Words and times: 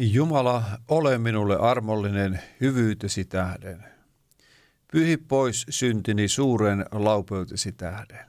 Jumala, 0.00 0.62
ole 0.88 1.18
minulle 1.18 1.56
armollinen 1.56 2.40
hyvyytesi 2.60 3.24
tähden. 3.24 3.84
Pyhi 4.92 5.16
pois 5.16 5.66
syntini 5.70 6.28
suuren 6.28 6.84
laupeutesi 6.92 7.72
tähden. 7.72 8.26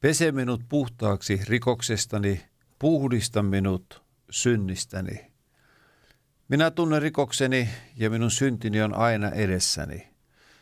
Pese 0.00 0.32
minut 0.32 0.60
puhtaaksi 0.68 1.40
rikoksestani, 1.44 2.44
puhdista 2.78 3.42
minut 3.42 4.02
synnistäni. 4.30 5.32
Minä 6.48 6.70
tunnen 6.70 7.02
rikokseni 7.02 7.68
ja 7.96 8.10
minun 8.10 8.30
syntini 8.30 8.82
on 8.82 8.94
aina 8.94 9.30
edessäni. 9.30 10.08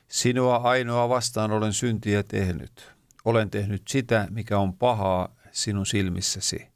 Sinua 0.08 0.56
ainoa 0.56 1.08
vastaan 1.08 1.50
olen 1.50 1.72
syntiä 1.72 2.22
tehnyt. 2.22 2.92
Olen 3.24 3.50
tehnyt 3.50 3.82
sitä, 3.88 4.28
mikä 4.30 4.58
on 4.58 4.74
pahaa 4.74 5.36
sinun 5.52 5.86
silmissäsi. 5.86 6.71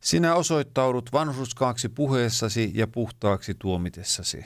Sinä 0.00 0.34
osoittaudut 0.34 1.12
vanhuskaaksi 1.12 1.88
puheessasi 1.88 2.70
ja 2.74 2.86
puhtaaksi 2.86 3.54
tuomitessasi. 3.58 4.44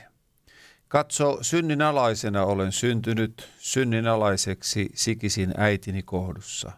Katso, 0.88 1.38
synninalaisena 1.42 2.44
olen 2.44 2.72
syntynyt, 2.72 3.48
synninalaiseksi 3.58 4.90
sikisin 4.94 5.54
äitini 5.56 6.02
kohdussa. 6.02 6.72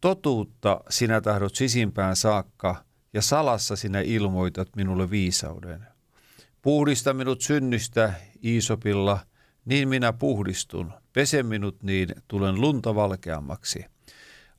Totuutta 0.00 0.80
sinä 0.90 1.20
tahdot 1.20 1.54
sisimpään 1.54 2.16
saakka, 2.16 2.84
ja 3.12 3.22
salassa 3.22 3.76
sinä 3.76 4.00
ilmoitat 4.00 4.68
minulle 4.76 5.10
viisauden. 5.10 5.86
Puhdista 6.62 7.14
minut 7.14 7.40
synnistä 7.40 8.12
Iisopilla, 8.44 9.18
niin 9.64 9.88
minä 9.88 10.12
puhdistun. 10.12 10.92
Pese 11.12 11.42
minut 11.42 11.82
niin, 11.82 12.08
tulen 12.28 12.60
lunta 12.60 12.94
valkeammaksi. 12.94 13.84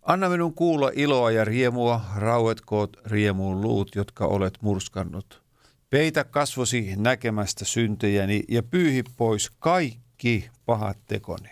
Anna 0.09 0.29
minun 0.29 0.53
kuulla 0.53 0.91
iloa 0.93 1.31
ja 1.31 1.45
riemua, 1.45 2.01
rauetkoot 2.15 2.97
riemuun 3.05 3.61
luut, 3.61 3.95
jotka 3.95 4.25
olet 4.25 4.53
murskannut. 4.61 5.41
Peitä 5.89 6.23
kasvosi 6.23 6.93
näkemästä 6.95 7.65
syntejäni 7.65 8.43
ja 8.47 8.63
pyyhi 8.63 9.03
pois 9.17 9.49
kaikki 9.59 10.49
pahat 10.65 10.97
tekoni. 11.07 11.49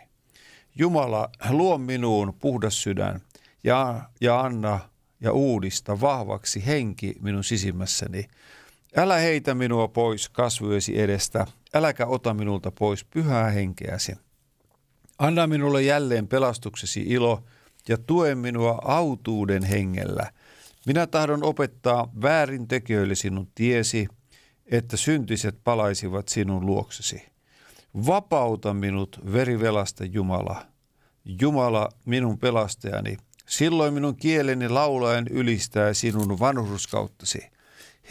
Jumala, 0.75 1.29
luo 1.50 1.78
minuun 1.78 2.34
puhdas 2.40 2.84
sydän 2.84 3.22
ja, 3.63 4.01
ja 4.22 4.40
anna 4.40 4.79
ja 5.22 5.31
uudista 5.31 6.01
vahvaksi 6.01 6.66
henki 6.66 7.16
minun 7.22 7.44
sisimmässäni. 7.44 8.28
Älä 8.95 9.16
heitä 9.16 9.56
minua 9.56 9.88
pois 9.88 10.29
kasvojesi 10.29 11.01
edestä, 11.01 11.47
äläkä 11.74 12.06
ota 12.06 12.34
minulta 12.34 12.72
pois 12.72 13.03
pyhää 13.03 13.50
henkeäsi. 13.50 14.16
Anna 15.19 15.47
minulle 15.47 15.81
jälleen 15.81 16.28
pelastuksesi 16.28 17.03
ilo– 17.07 17.44
ja 17.90 17.98
tue 17.98 18.36
minua 18.36 18.80
autuuden 18.84 19.64
hengellä. 19.64 20.31
Minä 20.86 21.08
tahdon 21.08 21.44
opettaa 21.44 22.09
väärintekijöille 22.22 23.16
sinun 23.16 23.48
tiesi, 23.56 24.08
että 24.66 24.98
syntiset 24.98 25.56
palaisivat 25.64 26.28
sinun 26.28 26.66
luoksesi. 26.66 27.25
Vapauta 28.06 28.74
minut 28.74 29.20
verivelasta 29.34 30.06
Jumala. 30.06 30.66
Jumala 31.42 31.90
minun 32.06 32.40
pelastajani. 32.40 33.18
Silloin 33.48 33.94
minun 33.94 34.16
kieleni 34.16 34.69
laulaen 34.69 35.28
ylistää 35.28 35.94
sinun 35.94 36.40
vanhurskauttasi. 36.40 37.40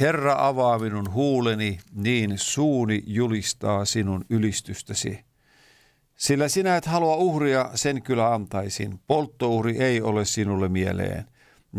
Herra 0.00 0.46
avaa 0.46 0.78
minun 0.78 1.12
huuleni, 1.12 1.78
niin 1.92 2.34
suuni 2.36 3.02
julistaa 3.06 3.84
sinun 3.84 4.24
ylistystäsi. 4.30 5.25
Sillä 6.16 6.48
sinä 6.48 6.76
et 6.76 6.86
halua 6.86 7.16
uhria, 7.16 7.70
sen 7.74 8.02
kyllä 8.02 8.34
antaisin. 8.34 9.00
Polttouhri 9.06 9.78
ei 9.78 10.02
ole 10.02 10.24
sinulle 10.24 10.68
mieleen. 10.68 11.24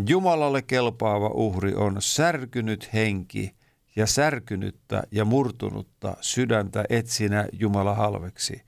Jumalalle 0.08 0.62
kelpaava 0.62 1.28
uhri 1.28 1.76
on 1.76 1.96
särkynyt 2.00 2.94
henki 2.94 3.56
ja 3.96 4.08
särkynyttä 4.08 5.04
ja 5.12 5.26
murtunutta 5.26 6.18
sydäntä 6.22 6.84
etsinä 6.90 7.48
Jumala 7.52 7.96
halveksi. 7.96 8.62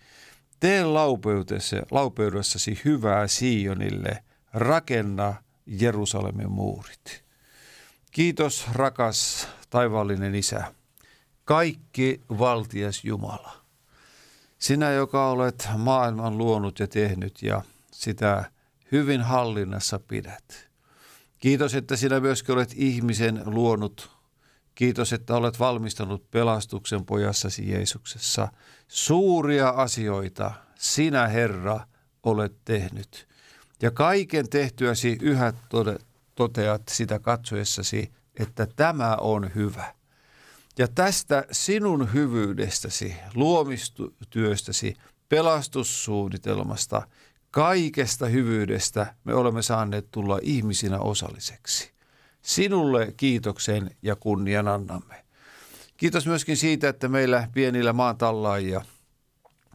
Tee 0.59 0.83
laupeudessasi 1.91 2.81
hyvää 2.85 3.27
Sionille, 3.27 4.23
rakenna 4.53 5.33
Jerusalemin 5.65 6.51
muurit. 6.51 7.23
Kiitos 8.11 8.67
rakas 8.73 9.47
taivaallinen 9.69 10.35
Isä, 10.35 10.73
kaikki 11.45 12.21
valtias 12.29 13.03
Jumala. 13.03 13.58
Sinä, 14.59 14.91
joka 14.91 15.29
olet 15.29 15.69
maailman 15.77 16.37
luonut 16.37 16.79
ja 16.79 16.87
tehnyt 16.87 17.41
ja 17.41 17.61
sitä 17.91 18.51
hyvin 18.91 19.21
hallinnassa 19.21 19.99
pidät. 19.99 20.69
Kiitos, 21.37 21.75
että 21.75 21.95
sinä 21.95 22.19
myöskin 22.19 22.55
olet 22.55 22.73
ihmisen 22.75 23.41
luonut. 23.45 24.11
Kiitos, 24.75 25.13
että 25.13 25.35
olet 25.35 25.59
valmistanut 25.59 26.31
pelastuksen 26.31 27.05
pojassasi 27.05 27.71
Jeesuksessa. 27.71 28.47
Suuria 28.87 29.69
asioita 29.69 30.51
sinä, 30.75 31.27
Herra, 31.27 31.79
olet 32.23 32.53
tehnyt. 32.65 33.27
Ja 33.81 33.91
kaiken 33.91 34.49
tehtyäsi 34.49 35.17
yhä 35.21 35.53
toteat 36.35 36.81
sitä 36.89 37.19
katsoessasi, 37.19 38.11
että 38.39 38.67
tämä 38.75 39.15
on 39.15 39.51
hyvä. 39.55 39.98
Ja 40.77 40.87
tästä 40.87 41.45
sinun 41.51 42.13
hyvyydestäsi, 42.13 43.15
luomistyöstäsi, 43.35 44.95
pelastussuunnitelmasta, 45.29 47.07
kaikesta 47.51 48.25
hyvyydestä 48.25 49.15
me 49.23 49.33
olemme 49.33 49.61
saaneet 49.61 50.11
tulla 50.11 50.39
ihmisinä 50.41 50.99
osalliseksi. 50.99 51.91
Sinulle 52.41 53.13
kiitoksen 53.17 53.91
ja 54.01 54.15
kunnian 54.15 54.67
annamme. 54.67 55.25
Kiitos 55.97 56.27
myöskin 56.27 56.57
siitä, 56.57 56.89
että 56.89 57.07
meillä 57.07 57.47
pienillä 57.53 57.93
maatallaajia 57.93 58.81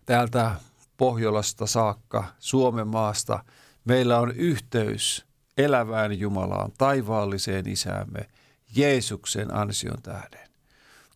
täältä 0.07 0.55
Pohjolasta 0.97 1.67
saakka, 1.67 2.25
Suomen 2.39 2.89
maasta, 2.89 3.45
meillä 3.85 4.21
on 4.21 4.31
yhteys 4.31 5.25
elävään 5.59 6.19
Jumalaan, 6.19 6.73
taivaalliseen 6.79 7.69
isäämme, 7.69 8.29
Jeesuksen 8.77 9.55
ansion 9.55 10.03
tähden. 10.03 10.44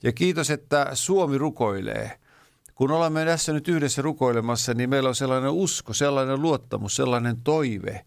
Ja 0.03 0.13
kiitos, 0.13 0.51
että 0.51 0.91
Suomi 0.95 1.39
rukoilee. 1.39 2.19
Kun 2.75 2.91
olemme 2.91 3.25
tässä 3.25 3.53
nyt 3.53 3.69
yhdessä 3.69 4.03
rukoilemassa, 4.03 4.75
niin 4.75 4.91
meillä 4.91 5.09
on 5.09 5.15
sellainen 5.15 5.51
usko, 5.51 5.93
sellainen 5.93 6.43
luottamus, 6.43 6.97
sellainen 6.97 7.37
toive, 7.45 8.05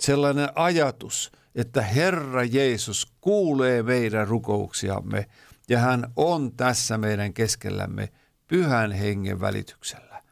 sellainen 0.00 0.48
ajatus, 0.54 1.32
että 1.54 1.82
Herra 1.82 2.44
Jeesus 2.44 3.12
kuulee 3.20 3.82
meidän 3.82 4.28
rukouksiamme 4.28 5.26
ja 5.68 5.78
hän 5.78 6.12
on 6.16 6.52
tässä 6.56 6.98
meidän 6.98 7.32
keskellämme 7.32 8.08
pyhän 8.48 8.92
hengen 8.92 9.40
välityksellä. 9.40 10.22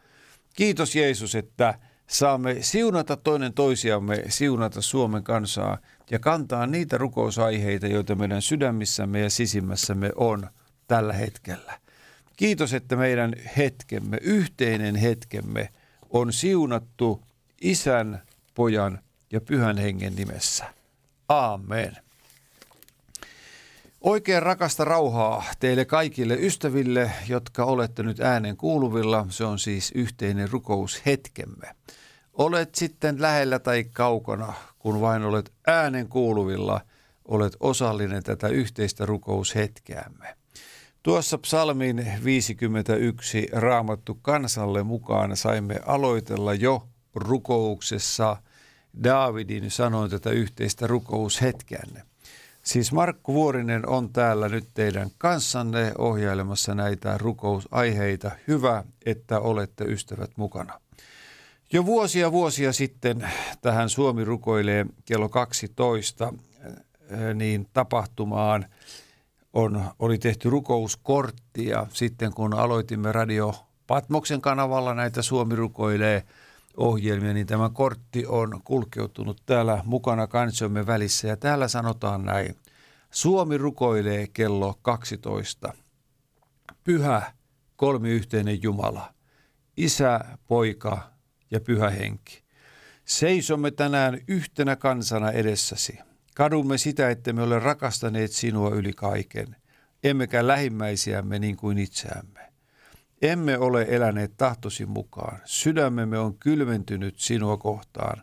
Kiitos 0.56 0.96
Jeesus, 0.96 1.34
että 1.34 1.78
saamme 2.06 2.56
siunata 2.60 3.16
toinen 3.16 3.54
toisiamme, 3.54 4.24
siunata 4.28 4.80
Suomen 4.80 5.24
kansaa 5.24 5.78
ja 6.10 6.18
kantaa 6.18 6.66
niitä 6.66 6.98
rukousaiheita, 6.98 7.86
joita 7.86 8.14
meidän 8.14 8.42
sydämissämme 8.42 9.20
ja 9.20 9.30
sisimmässämme 9.30 10.10
on– 10.16 10.46
tällä 10.90 11.12
hetkellä. 11.12 11.78
Kiitos, 12.37 12.75
että 12.75 12.96
meidän 12.96 13.32
hetkemme, 13.56 14.19
yhteinen 14.20 14.96
hetkemme 14.96 15.69
on 16.10 16.32
siunattu 16.32 17.22
isän, 17.60 18.22
pojan 18.54 18.98
ja 19.32 19.40
pyhän 19.40 19.78
hengen 19.78 20.16
nimessä. 20.16 20.64
Amen. 21.28 21.96
Oikein 24.00 24.42
rakasta 24.42 24.84
rauhaa 24.84 25.44
teille 25.60 25.84
kaikille 25.84 26.34
ystäville, 26.34 27.10
jotka 27.28 27.64
olette 27.64 28.02
nyt 28.02 28.20
äänen 28.20 28.56
kuuluvilla. 28.56 29.26
Se 29.28 29.44
on 29.44 29.58
siis 29.58 29.93
yhteinen 29.94 30.50
rukoushetkemme. 30.50 31.75
Olet 32.32 32.75
sitten 32.75 33.22
lähellä 33.22 33.58
tai 33.58 33.84
kaukana, 33.84 34.52
kun 34.78 35.00
vain 35.00 35.22
olet 35.22 35.52
äänen 35.66 36.08
kuuluvilla, 36.08 36.81
olet 37.25 37.56
osallinen 37.60 38.22
tätä 38.22 38.48
yhteistä 38.48 39.06
rukoushetkeämme. 39.06 40.39
Tuossa 41.02 41.38
psalmin 41.38 42.06
51 42.25 43.49
raamattu 43.52 44.19
kansalle 44.23 44.82
mukaan 44.82 45.37
saimme 45.37 45.81
aloitella 45.87 46.55
jo 46.55 46.88
rukouksessa 47.14 48.37
Daavidin 49.05 49.70
sanoin 49.70 50.11
tätä 50.11 50.31
yhteistä 50.31 50.87
rukoushetkeänne. 50.87 52.02
Siis 52.62 52.93
Markku 52.93 53.35
Vuorinen 53.35 53.88
on 53.88 54.12
täällä 54.12 54.49
nyt 54.49 54.69
teidän 54.75 55.11
kanssanne 55.19 55.93
ohjailemassa 55.99 56.75
näitä 56.75 57.19
rukousaiheita. 57.19 58.31
Hyvä, 58.49 58.85
että 59.06 59.41
olette 59.41 59.85
ystävät 59.85 60.31
mukana. 60.37 60.81
Jo 61.73 61.87
vuosia 61.87 62.32
vuosia 62.32 62.73
sitten 62.73 63.29
tähän 63.61 63.88
Suomi 63.88 64.25
rukoilee 64.25 64.87
kello 65.05 65.29
12 65.29 66.35
eh, 66.61 67.35
niin 67.35 67.67
tapahtumaan 67.73 68.67
on, 69.52 69.85
oli 69.99 70.19
tehty 70.19 70.50
rukouskortti 70.50 71.67
ja 71.67 71.87
sitten 71.93 72.32
kun 72.35 72.55
aloitimme 72.55 73.12
Radio 73.12 73.55
Patmoksen 73.87 74.41
kanavalla 74.41 74.94
näitä 74.94 75.23
Suomi 75.23 75.56
rukoilee 75.56 76.25
ohjelmia, 76.76 77.35
niin 77.35 77.47
tämä 77.47 77.70
kortti 77.73 78.26
on 78.26 78.61
kulkeutunut 78.64 79.43
täällä 79.47 79.82
mukana 79.85 80.26
kansomme 80.26 80.87
välissä 80.87 81.29
ja 81.29 81.37
täällä 81.37 81.69
sanotaan 81.69 82.25
näin. 82.25 82.56
Suomi 83.11 83.58
rukoilee 83.58 84.26
kello 84.32 84.79
12. 84.82 85.73
Pyhä 86.85 87.32
kolmiyhteinen 87.76 88.62
Jumala, 88.62 89.14
Isä, 89.76 90.20
Poika 90.46 91.11
ja 91.50 91.61
Pyhä 91.61 91.91
Henki. 91.91 92.43
Seisomme 93.05 93.70
tänään 93.70 94.20
yhtenä 94.29 94.76
kansana 94.76 95.31
edessäsi. 95.31 95.99
Kadumme 96.40 96.78
sitä, 96.78 97.10
että 97.10 97.32
me 97.32 97.42
ole 97.42 97.58
rakastaneet 97.58 98.32
sinua 98.32 98.70
yli 98.70 98.92
kaiken, 98.92 99.56
emmekä 100.04 100.46
lähimmäisiämme 100.46 101.38
niin 101.38 101.56
kuin 101.56 101.78
itseämme. 101.78 102.52
Emme 103.22 103.58
ole 103.58 103.87
eläneet 103.88 104.37
tahtosi 104.37 104.87
mukaan. 104.87 105.40
Sydämemme 105.44 106.19
on 106.19 106.38
kylmentynyt 106.38 107.19
sinua 107.19 107.56
kohtaan. 107.56 108.22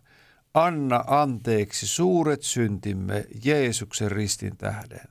Anna 0.54 1.04
anteeksi 1.08 1.88
suuret 1.88 2.44
syntimme 2.44 3.26
Jeesuksen 3.44 4.12
ristin 4.12 4.58
tähden. 4.58 5.08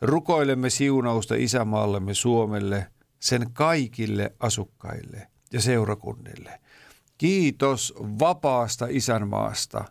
Rukoilemme 0.00 0.70
siunausta 0.70 1.34
isämaallemme 1.34 2.14
Suomelle, 2.14 2.86
sen 3.18 3.50
kaikille 3.52 4.32
asukkaille 4.38 5.28
ja 5.52 5.60
seurakunnille. 5.60 6.60
Kiitos 7.18 7.94
vapaasta 7.98 8.86
isänmaasta. 8.90 9.84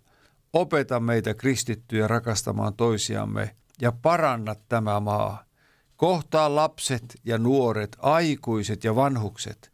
Opeta 0.54 1.00
meitä 1.00 1.34
kristittyjä 1.34 2.08
rakastamaan 2.08 2.74
toisiamme 2.74 3.56
ja 3.82 3.92
paranna 3.92 4.56
tämä 4.70 5.00
maa. 5.00 5.44
Kohtaa 5.96 6.56
lapset 6.56 7.04
ja 7.26 7.38
nuoret, 7.38 7.98
aikuiset 8.00 8.84
ja 8.84 8.96
vanhukset. 8.96 9.72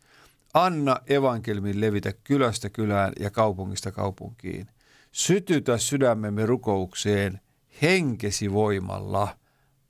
Anna 0.54 0.98
evankelmin 1.08 1.82
levitä 1.82 2.14
kylästä 2.24 2.70
kylään 2.70 3.14
ja 3.20 3.32
kaupungista 3.32 3.92
kaupunkiin. 3.92 4.68
Sytytä 5.12 5.78
sydämemme 5.78 6.46
rukoukseen 6.46 7.42
henkesi 7.82 8.54
voimalla. 8.54 9.38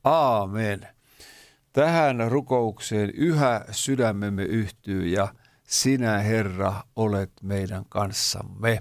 Aamen. 0.04 0.88
Tähän 1.74 2.32
rukoukseen 2.32 3.10
yhä 3.10 3.66
sydämemme 3.72 4.44
yhtyy 4.44 5.08
ja 5.08 5.28
sinä 5.68 6.18
Herra 6.18 6.84
olet 6.96 7.32
meidän 7.42 7.86
kanssamme. 7.90 8.80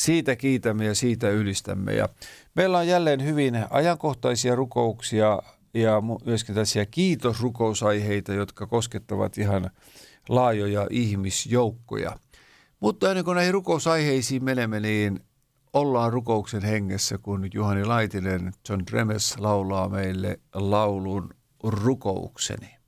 Siitä 0.00 0.36
kiitämme 0.36 0.84
ja 0.84 0.94
siitä 0.94 1.30
ylistämme. 1.30 1.94
Ja 1.94 2.08
meillä 2.54 2.78
on 2.78 2.86
jälleen 2.86 3.24
hyvin 3.24 3.64
ajankohtaisia 3.70 4.54
rukouksia 4.54 5.42
ja 5.74 6.02
myöskin 6.24 6.54
tällaisia 6.54 6.86
kiitosrukousaiheita, 6.86 8.32
jotka 8.32 8.66
koskettavat 8.66 9.38
ihan 9.38 9.70
laajoja 10.28 10.86
ihmisjoukkoja. 10.90 12.16
Mutta 12.80 13.08
ennen 13.08 13.24
kuin 13.24 13.34
näihin 13.34 13.54
rukousaiheisiin 13.54 14.44
menemme, 14.44 14.80
niin 14.80 15.20
ollaan 15.72 16.12
rukouksen 16.12 16.62
hengessä, 16.62 17.18
kun 17.18 17.48
Juhani 17.54 17.84
Laitinen, 17.84 18.52
John 18.68 18.82
Dremes 18.90 19.38
laulaa 19.38 19.88
meille 19.88 20.40
laulun 20.54 21.34
rukoukseni. 21.62 22.79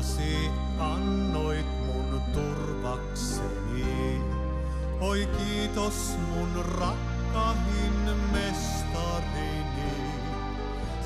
Voimasi 0.00 0.50
annoit 0.78 1.66
turvakseni. 2.32 4.20
Oi 5.00 5.28
kiitos 5.38 6.18
mun 6.30 6.64
rakkahin 6.78 8.16
mestarini. 8.32 9.92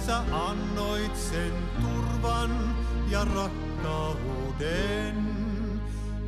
Sä 0.06 0.16
annoit 0.32 1.16
sen 1.16 1.52
turvan 1.80 2.76
ja 3.10 3.24
rakkauden, 3.24 5.16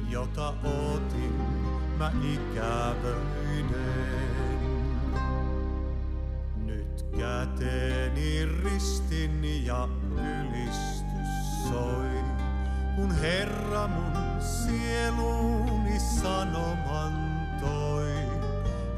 jota 0.09 0.49
otin 0.65 1.41
mä 1.99 2.13
ikävöinen. 2.23 3.77
Nyt 6.65 7.07
käteeni 7.19 8.45
ristin 8.65 9.67
ja 9.67 9.89
ylistys 10.17 10.97
soi 11.69 12.16
kun 12.97 13.13
Herra 13.13 13.89
mun 13.89 14.41
sieluni 14.41 16.01
sanoman 16.01 17.13
toi. 17.61 18.13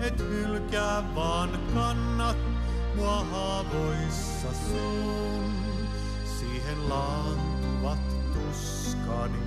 Et 0.00 0.18
hylkää 0.18 1.14
vaan 1.14 1.50
kannat 1.74 2.36
mua 2.96 3.24
haavoissa 3.24 4.48
sun, 4.68 5.52
siihen 6.38 6.88
laantuvat 6.88 7.98
tuskani 8.32 9.42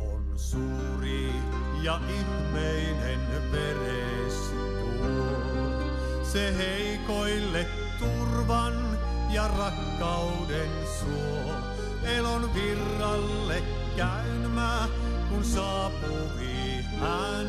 On 0.00 0.24
suuri 0.36 1.32
ja 1.82 2.00
ihmeinen 2.08 3.52
veresi 3.52 4.54
tuo, 4.80 5.10
se 6.22 6.54
heikoille 6.56 7.66
turvan 7.98 8.85
ja 9.36 9.48
rakkauden 9.48 10.70
suo. 10.98 11.54
Elon 12.04 12.54
virralle 12.54 13.62
käyn 13.96 14.50
mä, 14.50 14.88
kun 15.28 15.44
saapui 15.44 16.84
hän. 17.00 17.46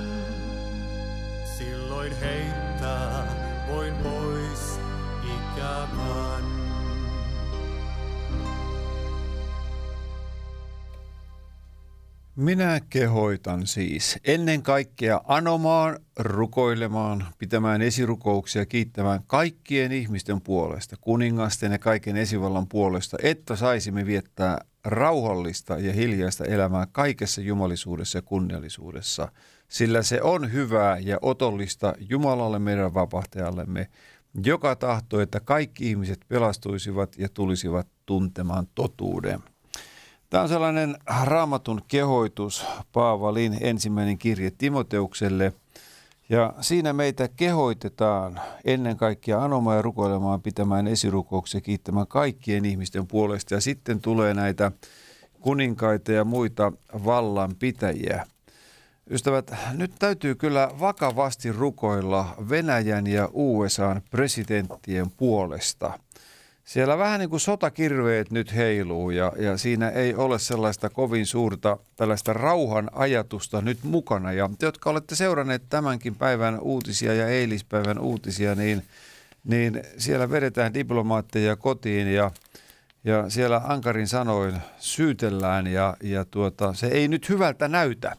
Silloin 1.58 2.20
heittää 2.20 3.28
voin 3.68 3.94
pois 3.94 4.80
ikävän. 5.24 6.57
Minä 12.38 12.82
kehoitan 12.90 13.68
siis 13.68 14.20
ennen 14.24 14.64
kaikkea 14.64 15.22
anomaan, 15.28 16.00
rukoilemaan, 16.20 17.26
pitämään 17.38 17.82
esirukouksia, 17.82 18.66
kiittämään 18.66 19.20
kaikkien 19.28 19.92
ihmisten 19.92 20.42
puolesta, 20.42 20.96
kuningasten 21.02 21.72
ja 21.72 21.80
kaiken 21.80 22.18
esivallan 22.18 22.68
puolesta, 22.68 23.18
että 23.24 23.56
saisimme 23.56 24.06
viettää 24.06 24.58
rauhallista 24.84 25.80
ja 25.80 25.94
hiljaista 25.94 26.46
elämää 26.46 26.88
kaikessa 26.92 27.42
jumalisuudessa 27.42 28.18
ja 28.18 28.22
kunniallisuudessa, 28.22 29.32
sillä 29.68 30.04
se 30.04 30.22
on 30.22 30.54
hyvää 30.54 30.98
ja 30.98 31.18
otollista 31.22 31.94
Jumalalle 32.00 32.60
meidän 32.60 32.94
vapahtajallemme, 32.94 33.90
joka 34.44 34.76
tahtoo, 34.76 35.20
että 35.20 35.40
kaikki 35.40 35.90
ihmiset 35.90 36.20
pelastuisivat 36.28 37.16
ja 37.18 37.30
tulisivat 37.30 37.88
tuntemaan 38.06 38.68
totuuden. 38.76 39.40
Tämä 40.30 40.44
on 40.44 40.50
sellainen 40.50 40.98
raamatun 41.24 41.82
kehoitus 41.88 42.66
Paavalin 42.94 43.58
ensimmäinen 43.62 44.18
kirje 44.18 44.52
Timoteukselle. 44.58 45.54
Ja 46.30 46.54
siinä 46.62 46.94
meitä 46.94 47.28
kehoitetaan 47.28 48.42
ennen 48.66 48.98
kaikkea 48.98 49.44
anomaan 49.44 49.76
ja 49.76 49.82
rukoilemaan, 49.82 50.42
pitämään 50.42 50.88
esirukouksia, 50.88 51.62
kiittämään 51.62 52.08
kaikkien 52.08 52.66
ihmisten 52.66 53.08
puolesta. 53.08 53.54
Ja 53.54 53.62
sitten 53.62 54.02
tulee 54.02 54.34
näitä 54.34 54.72
kuninkaita 55.42 56.12
ja 56.12 56.24
muita 56.24 56.72
vallanpitäjiä. 57.06 58.26
Ystävät, 59.10 59.56
nyt 59.74 59.92
täytyy 60.00 60.36
kyllä 60.36 60.70
vakavasti 60.80 61.52
rukoilla 61.52 62.36
Venäjän 62.50 63.08
ja 63.08 63.30
USAn 63.34 64.02
presidenttien 64.12 65.12
puolesta– 65.12 65.94
siellä 66.68 66.98
vähän 66.98 67.20
niin 67.20 67.30
kuin 67.30 67.40
sotakirveet 67.40 68.32
nyt 68.32 68.56
heiluu 68.56 69.10
ja, 69.10 69.32
ja 69.40 69.58
siinä 69.58 69.90
ei 69.90 70.16
ole 70.16 70.40
sellaista 70.40 70.90
kovin 70.90 71.26
suurta 71.26 71.78
tällaista 71.96 72.34
rauhan 72.34 72.90
ajatusta 72.94 73.62
nyt 73.62 73.84
mukana. 73.84 74.32
Ja 74.32 74.50
te, 74.60 74.66
jotka 74.66 74.90
olette 74.90 75.16
seuranneet 75.16 75.64
tämänkin 75.70 76.16
päivän 76.16 76.60
uutisia 76.60 77.14
ja 77.14 77.28
eilispäivän 77.28 78.00
uutisia, 78.00 78.56
niin, 78.56 78.84
niin 79.44 79.84
siellä 79.98 80.30
vedetään 80.30 80.74
diplomaatteja 80.74 81.56
kotiin 81.56 82.14
ja, 82.14 82.32
ja 83.04 83.30
siellä 83.30 83.62
Ankarin 83.64 84.08
sanoin 84.08 84.62
syytellään 84.78 85.68
ja, 85.68 85.98
ja 86.04 86.26
tuota, 86.26 86.74
se 86.74 86.88
ei 86.88 87.08
nyt 87.08 87.30
hyvältä 87.30 87.68
näytä. 87.68 88.16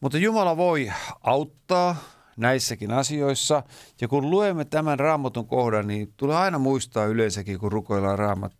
Mutta 0.00 0.18
Jumala 0.18 0.56
voi 0.56 0.92
auttaa, 1.20 1.96
näissäkin 2.42 2.90
asioissa. 2.90 3.62
Ja 4.00 4.08
kun 4.08 4.30
luemme 4.30 4.64
tämän 4.64 4.98
raamatun 4.98 5.46
kohdan, 5.46 5.86
niin 5.86 6.12
tulee 6.16 6.36
aina 6.36 6.58
muistaa 6.58 7.04
yleensäkin, 7.04 7.58
kun 7.58 7.72
rukoillaan 7.72 8.18
raamat, 8.18 8.52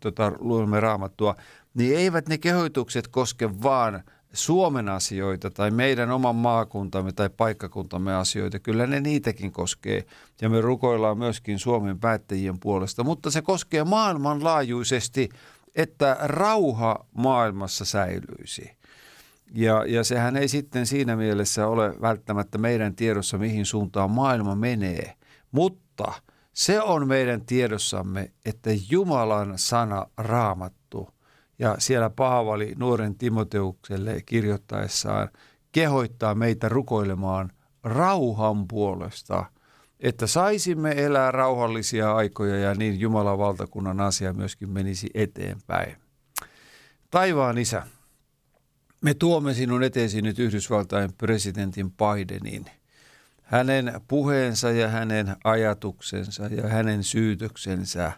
tota, 0.00 0.32
luemme 0.38 0.80
raamattua, 0.80 1.36
niin 1.74 1.96
eivät 1.96 2.28
ne 2.28 2.38
kehoitukset 2.38 3.08
koske 3.08 3.62
vaan 3.62 4.02
Suomen 4.32 4.88
asioita 4.88 5.50
tai 5.50 5.70
meidän 5.70 6.10
oman 6.10 6.36
maakuntamme 6.36 7.12
tai 7.12 7.30
paikkakuntamme 7.36 8.14
asioita. 8.14 8.58
Kyllä 8.58 8.86
ne 8.86 9.00
niitäkin 9.00 9.52
koskee 9.52 10.04
ja 10.40 10.48
me 10.48 10.60
rukoillaan 10.60 11.18
myöskin 11.18 11.58
Suomen 11.58 12.00
päättäjien 12.00 12.60
puolesta, 12.60 13.04
mutta 13.04 13.30
se 13.30 13.42
koskee 13.42 13.84
maailmanlaajuisesti, 13.84 15.28
että 15.74 16.16
rauha 16.20 17.06
maailmassa 17.14 17.84
säilyisi. 17.84 18.79
Ja, 19.54 19.84
ja 19.86 20.04
sehän 20.04 20.36
ei 20.36 20.48
sitten 20.48 20.86
siinä 20.86 21.16
mielessä 21.16 21.66
ole 21.66 21.94
välttämättä 22.00 22.58
meidän 22.58 22.94
tiedossa, 22.94 23.38
mihin 23.38 23.66
suuntaan 23.66 24.10
maailma 24.10 24.54
menee. 24.54 25.16
Mutta 25.52 26.12
se 26.52 26.80
on 26.80 27.08
meidän 27.08 27.46
tiedossamme, 27.46 28.32
että 28.44 28.70
Jumalan 28.90 29.52
sana 29.56 30.06
raamattu 30.16 31.08
ja 31.58 31.76
siellä 31.78 32.10
Paavali 32.10 32.74
nuoren 32.78 33.14
Timoteukselle 33.14 34.22
kirjoittaessaan 34.26 35.28
kehoittaa 35.72 36.34
meitä 36.34 36.68
rukoilemaan 36.68 37.50
rauhan 37.82 38.68
puolesta, 38.68 39.44
että 40.00 40.26
saisimme 40.26 41.04
elää 41.04 41.30
rauhallisia 41.30 42.14
aikoja 42.14 42.56
ja 42.56 42.74
niin 42.74 43.00
Jumalan 43.00 43.38
valtakunnan 43.38 44.00
asia 44.00 44.32
myöskin 44.32 44.70
menisi 44.70 45.10
eteenpäin. 45.14 45.96
Taivaan 47.10 47.58
isä, 47.58 47.82
me 49.00 49.14
tuomme 49.14 49.54
sinun 49.54 49.82
eteesi 49.82 50.22
nyt 50.22 50.38
Yhdysvaltain 50.38 51.12
presidentin 51.12 51.92
Bidenin. 51.92 52.66
Hänen 53.42 54.00
puheensa 54.08 54.70
ja 54.70 54.88
hänen 54.88 55.36
ajatuksensa 55.44 56.46
ja 56.46 56.68
hänen 56.68 57.04
syytöksensä 57.04 58.12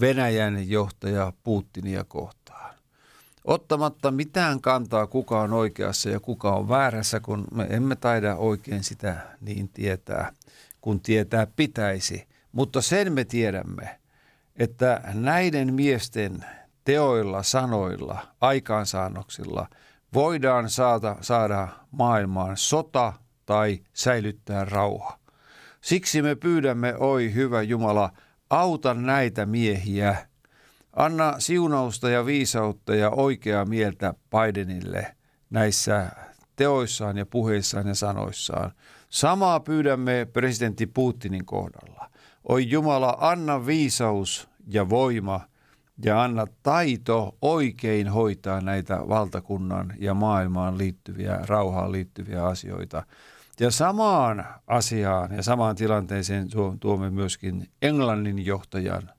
Venäjän 0.00 0.68
johtaja 0.70 1.32
Putinia 1.42 2.04
kohtaan. 2.04 2.74
Ottamatta 3.44 4.10
mitään 4.10 4.60
kantaa, 4.60 5.06
kuka 5.06 5.40
on 5.40 5.52
oikeassa 5.52 6.10
ja 6.10 6.20
kuka 6.20 6.52
on 6.52 6.68
väärässä, 6.68 7.20
kun 7.20 7.44
me 7.54 7.66
emme 7.70 7.96
taida 7.96 8.36
oikein 8.36 8.84
sitä 8.84 9.16
niin 9.40 9.68
tietää, 9.68 10.32
kun 10.80 11.00
tietää 11.00 11.46
pitäisi. 11.46 12.26
Mutta 12.52 12.82
sen 12.82 13.12
me 13.12 13.24
tiedämme, 13.24 13.98
että 14.56 15.00
näiden 15.14 15.74
miesten 15.74 16.44
teoilla, 16.84 17.42
sanoilla, 17.42 18.26
aikaansaannoksilla– 18.40 19.68
voidaan 20.14 20.70
saada, 20.70 21.16
saada 21.20 21.68
maailmaan 21.90 22.56
sota 22.56 23.12
tai 23.46 23.78
säilyttää 23.92 24.64
rauha. 24.64 25.18
Siksi 25.80 26.22
me 26.22 26.34
pyydämme, 26.34 26.94
oi 26.98 27.34
hyvä 27.34 27.62
Jumala, 27.62 28.10
auta 28.50 28.94
näitä 28.94 29.46
miehiä. 29.46 30.26
Anna 30.92 31.34
siunausta 31.38 32.10
ja 32.10 32.26
viisautta 32.26 32.94
ja 32.94 33.10
oikeaa 33.10 33.64
mieltä 33.64 34.14
Bidenille 34.30 35.16
näissä 35.50 36.10
teoissaan 36.56 37.16
ja 37.16 37.26
puheissaan 37.26 37.86
ja 37.86 37.94
sanoissaan. 37.94 38.72
Samaa 39.08 39.60
pyydämme 39.60 40.26
presidentti 40.32 40.86
Putinin 40.86 41.46
kohdalla. 41.46 42.10
Oi 42.48 42.70
Jumala, 42.70 43.16
anna 43.20 43.66
viisaus 43.66 44.48
ja 44.66 44.88
voima– 44.90 45.40
ja 46.04 46.22
anna 46.22 46.46
taito 46.62 47.36
oikein 47.42 48.08
hoitaa 48.08 48.60
näitä 48.60 48.98
valtakunnan 49.08 49.92
ja 49.98 50.14
maailmaan 50.14 50.78
liittyviä, 50.78 51.38
rauhaan 51.46 51.92
liittyviä 51.92 52.44
asioita. 52.44 53.02
Ja 53.60 53.70
samaan 53.70 54.44
asiaan 54.66 55.32
ja 55.36 55.42
samaan 55.42 55.76
tilanteeseen 55.76 56.48
tuomme 56.80 57.10
myöskin 57.10 57.68
Englannin 57.82 58.46
johtajan. 58.46 59.10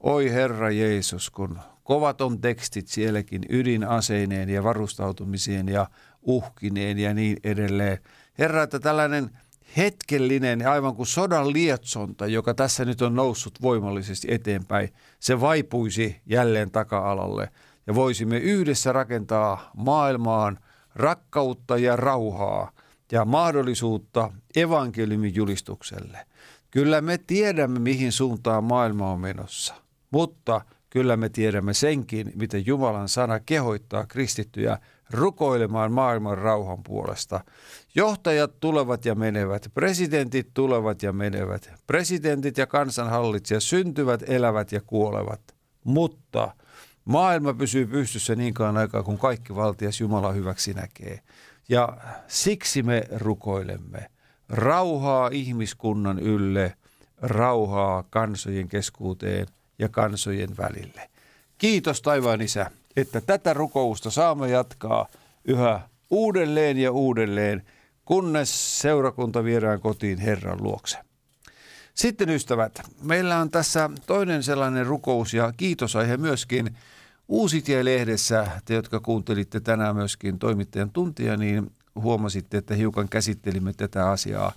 Oi 0.00 0.32
Herra 0.32 0.70
Jeesus, 0.70 1.30
kun 1.30 1.58
kovat 1.84 2.20
on 2.20 2.40
tekstit 2.40 2.88
sielläkin 2.88 3.42
ydinaseineen 3.48 4.48
ja 4.48 4.64
varustautumiseen 4.64 5.68
ja 5.68 5.86
uhkineen 6.22 6.98
ja 6.98 7.14
niin 7.14 7.36
edelleen. 7.44 7.98
Herra, 8.38 8.62
että 8.62 8.80
tällainen– 8.80 9.30
hetkellinen, 9.76 10.68
aivan 10.68 10.96
kuin 10.96 11.06
sodan 11.06 11.52
lietsonta, 11.52 12.26
joka 12.26 12.54
tässä 12.54 12.84
nyt 12.84 13.02
on 13.02 13.14
noussut 13.14 13.62
voimallisesti 13.62 14.28
eteenpäin, 14.30 14.88
se 15.20 15.40
vaipuisi 15.40 16.20
jälleen 16.26 16.70
taka-alalle 16.70 17.50
ja 17.86 17.94
voisimme 17.94 18.38
yhdessä 18.38 18.92
rakentaa 18.92 19.70
maailmaan 19.76 20.58
rakkautta 20.94 21.78
ja 21.78 21.96
rauhaa 21.96 22.72
ja 23.12 23.24
mahdollisuutta 23.24 24.32
evankeliumin 24.56 25.34
julistukselle. 25.34 26.26
Kyllä 26.70 27.00
me 27.00 27.18
tiedämme, 27.26 27.78
mihin 27.78 28.12
suuntaan 28.12 28.64
maailma 28.64 29.12
on 29.12 29.20
menossa, 29.20 29.74
mutta 30.10 30.60
kyllä 30.90 31.16
me 31.16 31.28
tiedämme 31.28 31.74
senkin, 31.74 32.32
miten 32.34 32.66
Jumalan 32.66 33.08
sana 33.08 33.40
kehoittaa 33.40 34.06
kristittyjä 34.06 34.78
rukoilemaan 35.10 35.92
maailman 35.92 36.38
rauhan 36.38 36.82
puolesta. 36.82 37.40
Johtajat 37.94 38.60
tulevat 38.60 39.04
ja 39.04 39.14
menevät, 39.14 39.70
presidentit 39.74 40.48
tulevat 40.54 41.02
ja 41.02 41.12
menevät, 41.12 41.70
presidentit 41.86 42.58
ja 42.58 42.66
kansanhallitsijat 42.66 43.62
syntyvät, 43.62 44.22
elävät 44.26 44.72
ja 44.72 44.80
kuolevat. 44.80 45.40
Mutta 45.84 46.54
maailma 47.04 47.54
pysyy 47.54 47.86
pystyssä 47.86 48.34
niin 48.34 48.54
kauan 48.54 48.76
aikaa, 48.76 49.02
kun 49.02 49.18
kaikki 49.18 49.54
valtias 49.54 50.00
Jumala 50.00 50.32
hyväksi 50.32 50.74
näkee. 50.74 51.20
Ja 51.68 51.96
siksi 52.28 52.82
me 52.82 53.02
rukoilemme 53.16 54.10
rauhaa 54.48 55.28
ihmiskunnan 55.32 56.18
ylle, 56.18 56.74
rauhaa 57.22 58.04
kansojen 58.10 58.68
keskuuteen 58.68 59.46
ja 59.78 59.88
kansojen 59.88 60.56
välille. 60.56 61.10
Kiitos 61.58 62.02
taivaan 62.02 62.40
isä, 62.40 62.70
että 63.00 63.20
tätä 63.20 63.54
rukousta 63.54 64.10
saamme 64.10 64.48
jatkaa 64.48 65.06
yhä 65.44 65.80
uudelleen 66.10 66.78
ja 66.78 66.92
uudelleen, 66.92 67.62
kunnes 68.04 68.80
seurakunta 68.80 69.44
viedään 69.44 69.80
kotiin 69.80 70.18
Herran 70.18 70.62
luokse. 70.62 70.98
Sitten 71.94 72.30
ystävät, 72.30 72.80
meillä 73.02 73.38
on 73.38 73.50
tässä 73.50 73.90
toinen 74.06 74.42
sellainen 74.42 74.86
rukous 74.86 75.34
ja 75.34 75.52
kiitosaihe 75.56 76.16
myöskin 76.16 76.76
Uusitie-lehdessä, 77.28 78.46
te 78.64 78.74
jotka 78.74 79.00
kuuntelitte 79.00 79.60
tänään 79.60 79.96
myöskin 79.96 80.38
toimittajan 80.38 80.90
tuntia, 80.90 81.36
niin 81.36 81.70
huomasitte, 81.94 82.58
että 82.58 82.74
hiukan 82.74 83.08
käsittelimme 83.08 83.72
tätä 83.72 84.10
asiaa. 84.10 84.52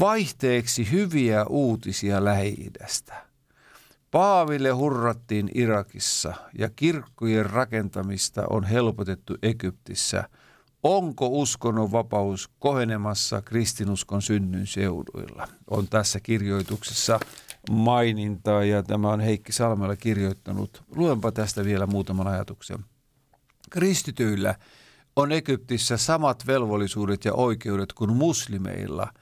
Vaihteeksi 0.00 0.90
hyviä 0.90 1.44
uutisia 1.44 2.24
lähi. 2.24 2.70
Paaville 4.10 4.70
hurrattiin 4.70 5.50
Irakissa 5.54 6.34
ja 6.58 6.70
kirkkojen 6.76 7.46
rakentamista 7.46 8.42
on 8.50 8.64
helpotettu 8.64 9.36
Egyptissä. 9.42 10.28
Onko 10.82 11.26
uskonnon 11.28 11.92
vapaus 11.92 12.48
kohenemassa 12.58 13.42
kristinuskon 13.42 14.22
synnyn 14.22 14.66
seuduilla? 14.66 15.48
On 15.70 15.88
tässä 15.88 16.20
kirjoituksessa 16.20 17.20
mainintaa 17.70 18.64
ja 18.64 18.82
tämä 18.82 19.08
on 19.08 19.20
Heikki 19.20 19.52
Salmella 19.52 19.96
kirjoittanut. 19.96 20.82
Luenpa 20.96 21.32
tästä 21.32 21.64
vielä 21.64 21.86
muutaman 21.86 22.26
ajatuksen. 22.26 22.78
Kristityillä 23.70 24.54
on 25.16 25.32
Egyptissä 25.32 25.96
samat 25.96 26.46
velvollisuudet 26.46 27.24
ja 27.24 27.34
oikeudet 27.34 27.92
kuin 27.92 28.16
muslimeilla, 28.16 29.12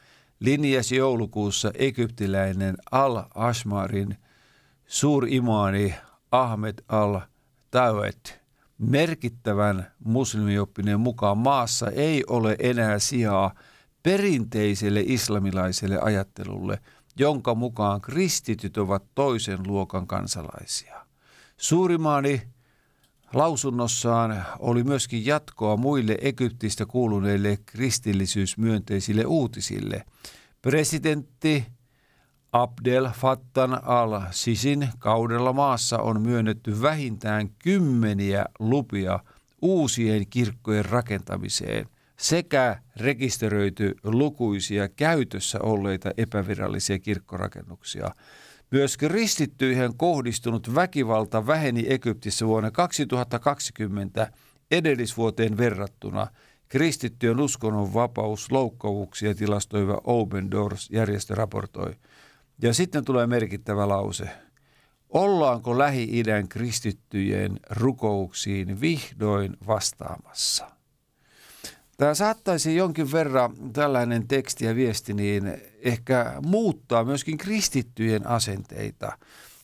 linjasi 0.40 0.96
joulukuussa 0.96 1.70
egyptiläinen 1.74 2.76
Al-Ashmarin 2.90 4.16
suurimaani 4.88 5.94
Ahmed 6.30 6.78
al-Tawet. 6.88 8.40
Merkittävän 8.78 9.92
muslimioppineen 10.04 11.00
mukaan 11.00 11.38
maassa 11.38 11.90
ei 11.90 12.24
ole 12.26 12.56
enää 12.58 12.98
sijaa 12.98 13.54
perinteiselle 14.02 15.02
islamilaiselle 15.06 15.98
ajattelulle, 16.00 16.78
jonka 17.16 17.54
mukaan 17.54 18.00
kristityt 18.00 18.78
ovat 18.78 19.04
toisen 19.14 19.58
luokan 19.66 20.06
kansalaisia. 20.06 21.06
Suurimaani 21.56 22.42
Lausunnossaan 23.32 24.44
oli 24.58 24.84
myöskin 24.84 25.26
jatkoa 25.26 25.76
muille 25.76 26.18
Egyptistä 26.20 26.86
kuuluneille 26.86 27.58
kristillisyysmyönteisille 27.66 29.24
uutisille. 29.24 30.04
Presidentti 30.62 31.66
Abdel 32.52 33.08
Fattan 33.14 33.84
al-Sisin 33.84 34.88
kaudella 34.98 35.52
maassa 35.52 35.98
on 35.98 36.20
myönnetty 36.20 36.82
vähintään 36.82 37.50
kymmeniä 37.58 38.44
lupia 38.58 39.20
uusien 39.62 40.26
kirkkojen 40.30 40.84
rakentamiseen 40.84 41.86
sekä 42.16 42.82
rekisteröity 42.96 43.94
lukuisia 44.04 44.88
käytössä 44.88 45.58
olleita 45.62 46.10
epävirallisia 46.16 46.98
kirkkorakennuksia– 46.98 48.10
myös 48.70 48.96
kristittyihin 48.96 49.96
kohdistunut 49.96 50.74
väkivalta 50.74 51.46
väheni 51.46 51.84
Egyptissä 51.88 52.46
vuonna 52.46 52.70
2020 52.70 54.32
edellisvuoteen 54.70 55.56
verrattuna. 55.56 56.26
Kristittyjen 56.68 57.40
uskonnon 57.40 57.94
vapaus 57.94 58.52
loukkavuuksia 58.52 59.34
tilastoiva 59.34 60.00
Open 60.04 60.50
Doors-järjestö 60.50 61.34
raportoi. 61.34 61.94
Ja 62.62 62.74
sitten 62.74 63.04
tulee 63.04 63.26
merkittävä 63.26 63.88
lause. 63.88 64.30
Ollaanko 65.08 65.78
Lähi-idän 65.78 66.48
kristittyjen 66.48 67.60
rukouksiin 67.70 68.80
vihdoin 68.80 69.56
vastaamassa? 69.66 70.70
Tämä 71.96 72.14
saattaisi 72.14 72.76
jonkin 72.76 73.12
verran 73.12 73.72
tällainen 73.72 74.28
teksti 74.28 74.64
ja 74.64 74.74
viesti 74.74 75.14
niin 75.14 75.52
ehkä 75.80 76.34
muuttaa 76.46 77.04
myöskin 77.04 77.38
kristittyjen 77.38 78.26
asenteita. 78.26 79.18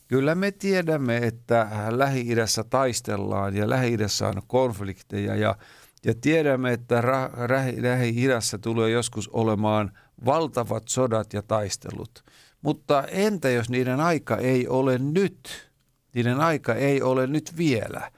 Kyllä 0.09 0.35
me 0.35 0.53
tiedämme, 0.53 1.17
että 1.17 1.69
Lähi-idässä 1.91 2.65
taistellaan 2.65 3.57
ja 3.57 3.71
Lähi-idässä 3.71 4.29
on 4.29 4.43
konflikteja 4.47 5.37
ja, 5.37 5.57
ja 6.05 6.15
tiedämme, 6.21 6.73
että 6.73 7.03
Lähi-idässä 7.81 8.59
tulee 8.59 8.91
joskus 8.91 9.29
olemaan 9.29 9.93
valtavat 10.25 10.89
sodat 10.89 11.33
ja 11.33 11.43
taistelut. 11.43 12.25
Mutta 12.65 13.05
entä 13.09 13.51
jos 13.51 13.71
niiden 13.71 14.01
aika 14.01 14.37
ei 14.37 14.69
ole 14.69 14.99
nyt? 14.99 15.71
Niiden 16.15 16.41
aika 16.41 16.75
ei 16.75 17.03
ole 17.03 17.27
nyt 17.27 17.53
vielä. 17.57 18.11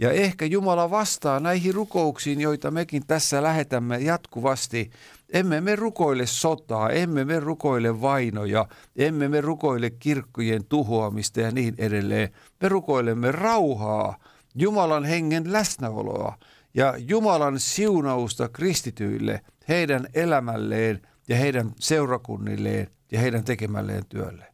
Ja 0.00 0.10
ehkä 0.10 0.44
Jumala 0.44 0.90
vastaa 0.90 1.40
näihin 1.40 1.74
rukouksiin, 1.74 2.40
joita 2.40 2.70
mekin 2.70 3.06
tässä 3.06 3.42
lähetämme 3.42 3.98
jatkuvasti. 3.98 4.90
Emme 5.32 5.60
me 5.60 5.76
rukoile 5.76 6.26
sotaa, 6.26 6.90
emme 6.90 7.24
me 7.24 7.40
rukoile 7.40 8.00
vainoja, 8.00 8.66
emme 8.96 9.28
me 9.28 9.40
rukoile 9.40 9.90
kirkkojen 9.90 10.64
tuhoamista 10.64 11.40
ja 11.40 11.50
niin 11.50 11.74
edelleen. 11.78 12.28
Me 12.62 12.68
rukoilemme 12.68 13.32
rauhaa, 13.32 14.16
Jumalan 14.54 15.04
hengen 15.04 15.52
läsnäoloa 15.52 16.38
ja 16.74 16.94
Jumalan 16.98 17.60
siunausta 17.60 18.48
kristityille, 18.48 19.40
heidän 19.68 20.06
elämälleen 20.14 21.00
ja 21.28 21.36
heidän 21.36 21.72
seurakunnilleen 21.80 22.88
ja 23.12 23.20
heidän 23.20 23.44
tekemälleen 23.44 24.06
työlle. 24.06 24.46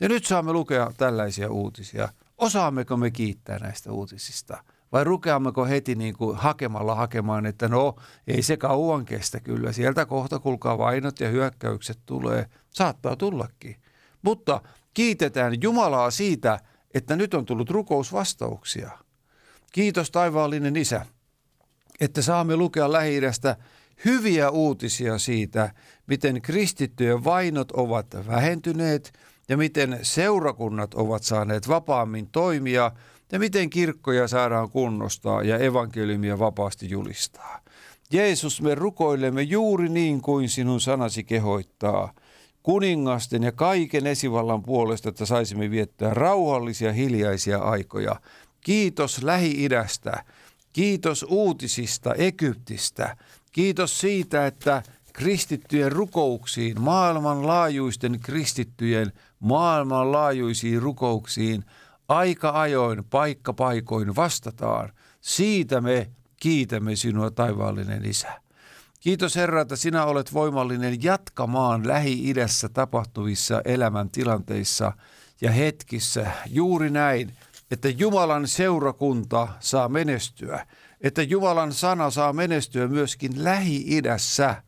Ja 0.00 0.08
nyt 0.08 0.26
saamme 0.26 0.52
lukea 0.52 0.92
tällaisia 0.96 1.50
uutisia. 1.50 2.08
Osaammeko 2.38 2.96
me 2.96 3.10
kiittää 3.10 3.58
näistä 3.58 3.92
uutisista? 3.92 4.64
Vai 4.92 5.04
rukeammeko 5.04 5.64
heti 5.64 5.94
niin 5.94 6.16
kuin 6.16 6.36
hakemalla 6.36 6.94
hakemaan, 6.94 7.46
että 7.46 7.68
no 7.68 7.96
ei 8.26 8.42
se 8.42 8.56
kauan 8.56 9.04
kestä 9.04 9.40
kyllä. 9.40 9.72
Sieltä 9.72 10.06
kohta 10.06 10.38
kulkaa 10.38 10.78
vainot 10.78 11.20
ja 11.20 11.28
hyökkäykset 11.28 11.98
tulee. 12.06 12.46
Saattaa 12.70 13.16
tullakin. 13.16 13.76
Mutta 14.22 14.60
kiitetään 14.94 15.62
Jumalaa 15.62 16.10
siitä, 16.10 16.60
että 16.94 17.16
nyt 17.16 17.34
on 17.34 17.44
tullut 17.44 17.70
rukousvastauksia. 17.70 18.90
Kiitos 19.72 20.10
taivaallinen 20.10 20.76
Isä, 20.76 21.06
että 22.00 22.22
saamme 22.22 22.56
lukea 22.56 22.92
lähi 22.92 23.20
hyviä 24.04 24.50
uutisia 24.50 25.18
siitä, 25.18 25.72
miten 26.06 26.42
kristittyjen 26.42 27.24
vainot 27.24 27.72
ovat 27.72 28.06
vähentyneet 28.26 29.12
ja 29.48 29.56
miten 29.56 29.98
seurakunnat 30.02 30.94
ovat 30.94 31.22
saaneet 31.22 31.68
vapaammin 31.68 32.28
toimia– 32.32 32.92
ja 33.32 33.38
miten 33.38 33.70
kirkkoja 33.70 34.28
saadaan 34.28 34.70
kunnostaa 34.70 35.42
ja 35.42 35.58
evankeliumia 35.58 36.38
vapaasti 36.38 36.90
julistaa. 36.90 37.60
Jeesus, 38.12 38.62
me 38.62 38.74
rukoilemme 38.74 39.42
juuri 39.42 39.88
niin 39.88 40.20
kuin 40.20 40.48
sinun 40.48 40.80
sanasi 40.80 41.24
kehoittaa, 41.24 42.12
kuningasten 42.62 43.42
ja 43.42 43.52
kaiken 43.52 44.06
esivallan 44.06 44.62
puolesta, 44.62 45.08
että 45.08 45.26
saisimme 45.26 45.70
viettää 45.70 46.14
rauhallisia 46.14 46.92
hiljaisia 46.92 47.58
aikoja. 47.58 48.16
Kiitos 48.60 49.22
Lähi-idästä, 49.22 50.24
kiitos 50.72 51.26
uutisista 51.28 52.14
Egyptistä, 52.14 53.16
kiitos 53.56 54.00
siitä, 54.00 54.46
että 54.46 54.82
kristittyjen 55.12 55.92
rukouksiin, 55.92 56.80
maailmanlaajuisten 56.80 58.20
kristittyjen 58.20 59.12
maailmanlaajuisiin 59.40 60.82
rukouksiin– 60.82 61.64
aika 62.08 62.60
ajoin, 62.60 63.04
paikka 63.04 63.52
paikoin 63.52 64.16
vastataan. 64.16 64.92
Siitä 65.20 65.80
me 65.80 66.10
kiitämme 66.36 66.96
sinua, 66.96 67.30
taivaallinen 67.30 68.04
Isä. 68.04 68.40
Kiitos 69.00 69.36
Herra, 69.36 69.60
että 69.60 69.76
sinä 69.76 70.04
olet 70.04 70.32
voimallinen 70.32 71.02
jatkamaan 71.02 71.88
Lähi-idässä 71.88 72.68
tapahtuvissa 72.68 73.62
elämäntilanteissa 73.64 74.92
ja 75.40 75.50
hetkissä 75.50 76.30
juuri 76.46 76.90
näin, 76.90 77.32
että 77.70 77.88
Jumalan 77.88 78.48
seurakunta 78.48 79.48
saa 79.60 79.88
menestyä, 79.88 80.66
että 81.00 81.22
Jumalan 81.22 81.72
sana 81.72 82.10
saa 82.10 82.32
menestyä 82.32 82.88
myöskin 82.88 83.44
Lähi-idässä. 83.44 84.62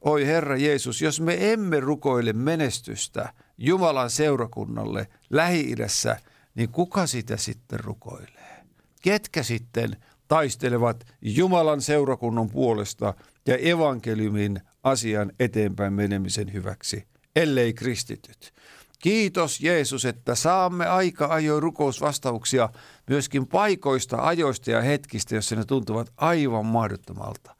Oi 0.00 0.26
Herra 0.26 0.56
Jeesus, 0.56 1.02
jos 1.02 1.20
me 1.20 1.52
emme 1.52 1.80
rukoile 1.80 2.32
menestystä 2.32 3.32
Jumalan 3.58 4.10
seurakunnalle 4.10 5.08
Lähi-idässä– 5.30 6.16
niin 6.58 6.68
kuka 6.68 7.06
sitä 7.06 7.36
sitten 7.36 7.80
rukoilee? 7.80 8.64
Ketkä 9.02 9.42
sitten 9.42 9.96
taistelevat 10.28 11.04
Jumalan 11.22 11.80
seurakunnan 11.80 12.50
puolesta 12.50 13.14
ja 13.46 13.56
evankeliumin 13.56 14.60
asian 14.82 15.32
eteenpäin 15.40 15.92
menemisen 15.92 16.52
hyväksi, 16.52 17.04
ellei 17.36 17.72
kristityt. 17.72 18.54
Kiitos 18.98 19.60
Jeesus, 19.60 20.04
että 20.04 20.34
saamme 20.34 20.86
aika 20.86 21.26
ajoin 21.26 21.62
rukousvastauksia 21.62 22.68
myöskin 23.08 23.46
paikoista, 23.46 24.16
ajoista 24.16 24.70
ja 24.70 24.82
hetkistä, 24.82 25.34
joissa 25.34 25.56
ne 25.56 25.64
tuntuvat 25.64 26.12
aivan 26.16 26.66
mahdottomalta. 26.66 27.54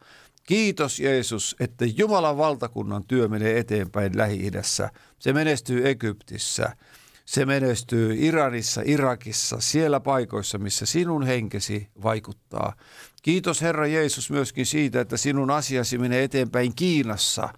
Kiitos 0.47 1.01
Jeesus, 1.01 1.57
että 1.61 1.85
Jumalan 1.97 2.37
valtakunnan 2.37 3.05
työ 3.05 3.29
menee 3.29 3.59
eteenpäin 3.59 4.19
Lähi-idässä. 4.19 4.91
Se 5.19 5.33
menestyy 5.33 5.89
Egyptissä. 5.89 6.77
Se 7.25 7.47
menestyy 7.47 8.15
Iranissa, 8.19 8.83
Irakissa, 8.85 9.57
siellä 9.61 10.01
paikoissa, 10.01 10.59
missä 10.59 10.87
sinun 10.87 11.27
henkesi 11.27 11.89
vaikuttaa. 12.03 12.73
Kiitos 13.23 13.63
Herra 13.63 13.87
Jeesus 13.87 14.31
myöskin 14.31 14.67
siitä, 14.67 15.01
että 15.01 15.17
sinun 15.17 15.51
asiasi 15.51 15.99
menee 15.99 16.25
eteenpäin 16.25 16.75
Kiinassa. 16.75 17.49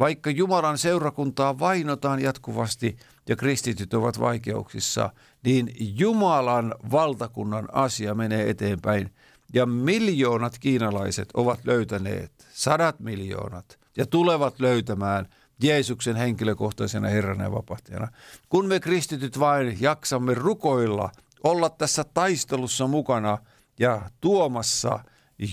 Vaikka 0.00 0.30
Jumalan 0.30 0.78
seurakuntaa 0.78 1.58
vainotaan 1.58 2.22
jatkuvasti 2.22 2.96
ja 3.28 3.36
kristityt 3.36 3.94
ovat 3.94 4.20
vaikeuksissa, 4.20 5.10
niin 5.44 5.72
Jumalan 5.78 6.74
valtakunnan 6.90 7.68
asia 7.72 8.14
menee 8.14 8.50
eteenpäin. 8.50 9.14
Ja 9.52 9.66
miljoonat 9.66 10.58
kiinalaiset 10.58 11.28
ovat 11.34 11.60
löytäneet, 11.64 12.32
sadat 12.52 13.00
miljoonat, 13.00 13.78
ja 13.96 14.06
tulevat 14.06 14.60
löytämään 14.60 15.26
Jeesuksen 15.62 16.16
henkilökohtaisena 16.16 17.08
Herrana 17.08 17.44
ja 17.44 17.52
vapahtajana. 17.52 18.08
Kun 18.48 18.66
me 18.66 18.80
kristityt 18.80 19.38
vain 19.38 19.76
jaksamme 19.80 20.34
rukoilla, 20.34 21.10
olla 21.44 21.70
tässä 21.70 22.04
taistelussa 22.04 22.86
mukana 22.86 23.38
ja 23.78 24.02
tuomassa 24.20 25.04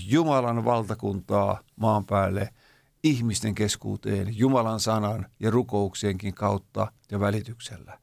Jumalan 0.06 0.64
valtakuntaa 0.64 1.60
maan 1.76 2.04
päälle 2.04 2.48
ihmisten 3.02 3.54
keskuuteen 3.54 4.38
Jumalan 4.38 4.80
sanan 4.80 5.26
ja 5.40 5.50
rukouksienkin 5.50 6.34
kautta 6.34 6.92
ja 7.10 7.20
välityksellä. 7.20 7.98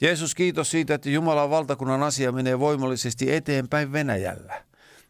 Jeesus, 0.00 0.34
kiitos 0.34 0.70
siitä, 0.70 0.94
että 0.94 1.10
Jumalan 1.10 1.50
valtakunnan 1.50 2.02
asia 2.02 2.32
menee 2.32 2.58
voimallisesti 2.58 3.34
eteenpäin 3.34 3.92
Venäjällä. 3.92 4.64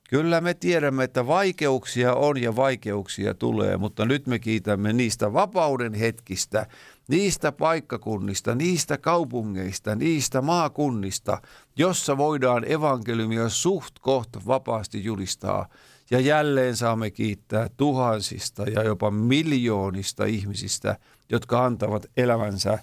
Kyllä 0.09 0.41
me 0.41 0.55
tiedämme, 0.55 1.05
että 1.05 1.27
vaikeuksia 1.27 2.15
on 2.15 2.43
ja 2.43 2.57
vaikeuksia 2.57 3.35
tulee, 3.35 3.77
mutta 3.77 4.05
nyt 4.05 4.27
me 4.27 4.39
kiitämme 4.39 4.93
niistä 4.93 5.33
vapauden 5.33 5.95
hetkistä, 5.95 6.67
niistä 7.09 7.53
paikkakunnista, 7.53 8.55
niistä 8.55 8.99
kaupungeista, 8.99 9.95
niistä 9.95 10.43
maakunnista, 10.43 11.43
jossa 11.77 12.17
voidaan 12.17 12.73
evankeliumia 12.73 13.49
suht 13.49 13.99
koht 14.01 14.29
vapaasti 14.47 15.05
julistaa. 15.05 15.69
Ja 16.13 16.21
jälleen 16.21 16.77
saamme 16.77 17.11
kiittää 17.11 17.69
tuhansista 17.77 18.63
ja 18.63 18.83
jopa 18.83 19.11
miljoonista 19.11 20.25
ihmisistä, 20.25 20.97
jotka 21.29 21.65
antavat 21.65 22.07
elämänsä, 22.17 22.79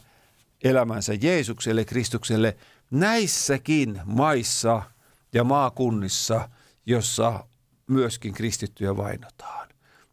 elämänsä 0.64 1.14
Jeesukselle, 1.22 1.86
Kristukselle 1.86 2.58
näissäkin 2.92 4.02
maissa 4.06 4.82
ja 5.34 5.44
maakunnissa– 5.44 6.50
jossa 6.90 7.46
myöskin 7.88 8.34
kristittyjä 8.34 8.98
vainotaan. 8.98 9.70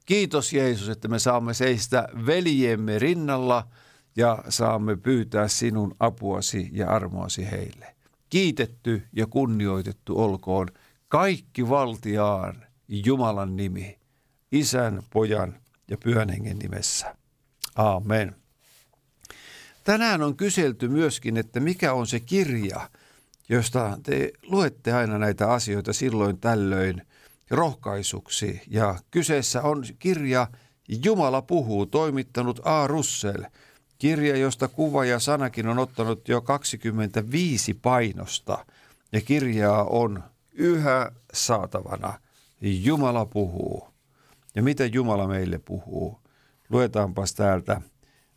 Kiitos 0.06 0.52
Jeesus, 0.52 0.88
että 0.88 1.08
me 1.08 1.18
saamme 1.18 1.54
seistä 1.54 2.08
veljemme 2.26 2.98
rinnalla 2.98 3.68
ja 4.16 4.38
saamme 4.48 4.96
pyytää 4.96 5.48
sinun 5.48 5.96
apuasi 6.00 6.70
ja 6.72 6.90
armoasi 6.90 7.50
heille. 7.50 7.96
Kiitetty 8.30 9.02
ja 9.12 9.26
kunnioitettu 9.26 10.18
olkoon 10.18 10.68
kaikki 11.08 11.68
valtiaan 11.68 12.65
Jumalan 12.88 13.56
nimi, 13.56 13.98
Isän, 14.52 15.02
Pojan 15.10 15.54
ja 15.90 15.98
Pyhän 15.98 16.28
Hengen 16.28 16.58
nimessä. 16.58 17.16
Amen. 17.74 18.36
Tänään 19.84 20.22
on 20.22 20.36
kyselty 20.36 20.88
myöskin, 20.88 21.36
että 21.36 21.60
mikä 21.60 21.92
on 21.92 22.06
se 22.06 22.20
kirja, 22.20 22.90
josta 23.48 23.98
te 24.02 24.32
luette 24.42 24.92
aina 24.92 25.18
näitä 25.18 25.52
asioita 25.52 25.92
silloin 25.92 26.38
tällöin 26.38 27.02
rohkaisuksi. 27.50 28.62
Ja 28.66 28.94
kyseessä 29.10 29.62
on 29.62 29.84
kirja 29.98 30.46
Jumala 31.04 31.42
puhuu, 31.42 31.86
toimittanut 31.86 32.60
A. 32.64 32.86
Russell. 32.86 33.42
Kirja, 33.98 34.36
josta 34.36 34.68
kuva 34.68 35.04
ja 35.04 35.18
sanakin 35.18 35.68
on 35.68 35.78
ottanut 35.78 36.28
jo 36.28 36.40
25 36.40 37.74
painosta. 37.74 38.66
Ja 39.12 39.20
kirjaa 39.20 39.84
on 39.84 40.24
yhä 40.52 41.12
saatavana. 41.32 42.20
Jumala 42.60 43.26
puhuu. 43.26 43.88
Ja 44.54 44.62
mitä 44.62 44.84
Jumala 44.86 45.26
meille 45.26 45.58
puhuu? 45.58 46.20
Luetaanpas 46.70 47.34
täältä 47.34 47.80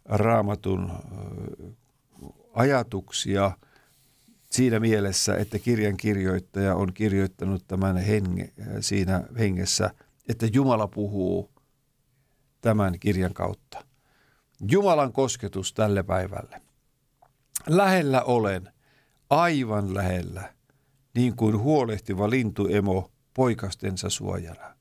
raamatun 0.06 0.92
ajatuksia– 2.54 3.52
siinä 4.52 4.80
mielessä, 4.80 5.36
että 5.38 5.60
kirjan 5.60 5.98
kirjoittaja 5.98 6.76
on 6.76 6.94
kirjoittanut 6.94 7.64
tämän 7.68 7.98
henge, 7.98 8.54
siinä 8.80 9.24
hengessä, 9.40 9.90
että 10.30 10.46
Jumala 10.54 10.88
puhuu 10.88 11.50
tämän 12.62 13.00
kirjan 13.00 13.34
kautta. 13.34 13.86
Jumalan 14.72 15.14
kosketus 15.14 15.74
tälle 15.74 16.04
päivälle. 16.04 16.62
Lähellä 17.68 18.22
olen, 18.22 18.70
aivan 19.30 19.94
lähellä, 19.94 20.54
niin 21.16 21.36
kuin 21.36 21.58
huolehtiva 21.58 22.30
lintuemo 22.30 23.12
poikastensa 23.40 24.10
suojana. 24.10 24.76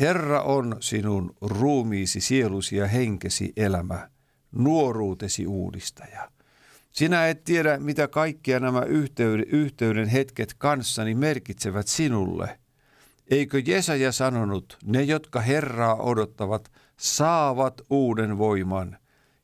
Herra 0.00 0.42
on 0.42 0.76
sinun 0.80 1.34
ruumiisi, 1.40 2.20
sielusi 2.20 2.76
ja 2.76 2.86
henkesi 2.86 3.52
elämä, 3.56 4.10
nuoruutesi 4.52 5.46
uudistaja– 5.46 6.28
sinä 6.92 7.28
et 7.28 7.44
tiedä, 7.44 7.78
mitä 7.78 8.08
kaikkia 8.08 8.60
nämä 8.60 8.82
yhteyden, 9.46 10.08
hetket 10.08 10.54
kanssani 10.58 11.14
merkitsevät 11.14 11.88
sinulle. 11.88 12.58
Eikö 13.30 13.62
Jesaja 13.66 14.12
sanonut, 14.12 14.78
ne 14.84 15.02
jotka 15.02 15.40
Herraa 15.40 15.94
odottavat, 15.94 16.72
saavat 16.96 17.80
uuden 17.90 18.38
voiman. 18.38 18.98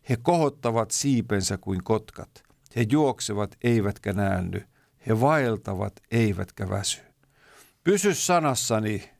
He 0.09 0.16
kohottavat 0.22 0.90
siipensä 0.90 1.59
kuin 1.59 1.85
kotkat. 1.85 2.42
He 2.77 2.87
juoksevat 2.90 3.57
eivätkä 3.64 4.12
näänny. 4.12 4.62
He 5.07 5.20
vaeltavat 5.20 5.92
eivätkä 6.11 6.68
väsy. 6.68 7.08
Pysy 7.88 8.14
sanassani, 8.14 9.11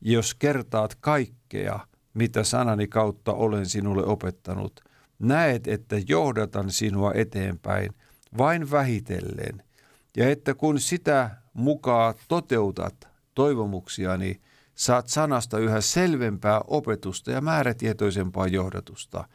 jos 0.00 0.34
kertaat 0.34 0.94
kaikkea, 0.94 1.80
mitä 2.14 2.44
sanani 2.44 2.88
kautta 2.88 3.32
olen 3.32 3.66
sinulle 3.66 4.04
opettanut– 4.04 4.80
näet, 5.18 5.68
että 5.68 5.96
johdatan 6.08 6.70
sinua 6.70 7.12
eteenpäin 7.14 7.94
vain 8.38 8.70
vähitellen, 8.70 9.62
ja 10.16 10.30
että 10.30 10.54
kun 10.54 10.80
sitä 10.80 11.30
mukaan 11.52 12.14
toteutat 12.28 13.08
toivomuksiani, 13.34 14.40
saat 14.74 15.08
sanasta 15.08 15.58
yhä 15.58 15.80
selvempää 15.80 16.60
opetusta 16.66 17.30
ja 17.30 17.40
määrätietoisempaa 17.40 18.46
johdatusta. 18.46 19.28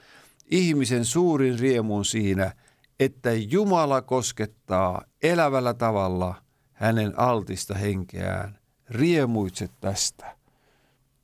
Ihmisen 0.45 1.05
suurin 1.05 1.59
riemu 1.59 1.97
on 1.97 2.05
siinä, 2.05 2.51
että 2.99 3.33
Jumala 3.33 4.01
koskettaa 4.01 5.01
elävällä 5.23 5.73
tavalla 5.73 6.46
hänen 6.77 7.19
altista 7.19 7.73
henkeään. 7.73 8.59
Riemuitset 8.89 9.71
tästä. 9.81 10.35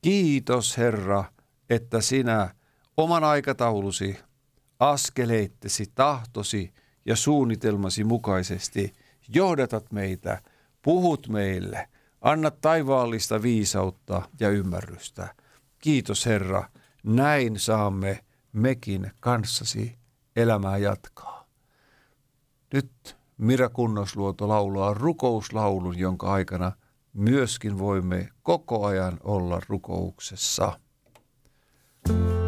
Kiitos 0.02 0.78
Herra, 0.78 1.24
että 1.70 2.02
sinä 2.02 2.56
oman 2.98 3.24
aikataulusi 3.24 4.20
askeleittesi, 4.80 5.92
tahtosi 5.96 6.74
ja 7.06 7.16
suunnitelmasi 7.16 8.04
mukaisesti 8.04 8.94
johdatat 9.36 9.92
meitä, 9.92 10.42
puhut 10.82 11.28
meille, 11.28 11.90
anna 12.22 12.52
taivaallista 12.52 13.42
viisautta 13.42 14.30
ja 14.40 14.50
ymmärrystä. 14.50 15.36
Kiitos 15.80 16.26
Herra, 16.26 16.70
näin 17.04 17.60
saamme 17.60 18.24
mekin 18.54 19.12
kanssasi 19.20 19.98
elämää 20.36 20.78
jatkaa. 20.78 21.48
Nyt 22.74 23.18
Mira 23.44 23.70
Kunnosluoto 23.70 24.48
laulaa 24.48 24.94
rukouslaulun, 24.94 26.00
jonka 26.00 26.34
aikana 26.34 26.72
myöskin 27.14 27.80
voimme 27.80 28.30
koko 28.44 28.86
ajan 28.86 29.20
olla 29.24 29.62
rukouksessa. 29.70 30.80
you 32.10 32.43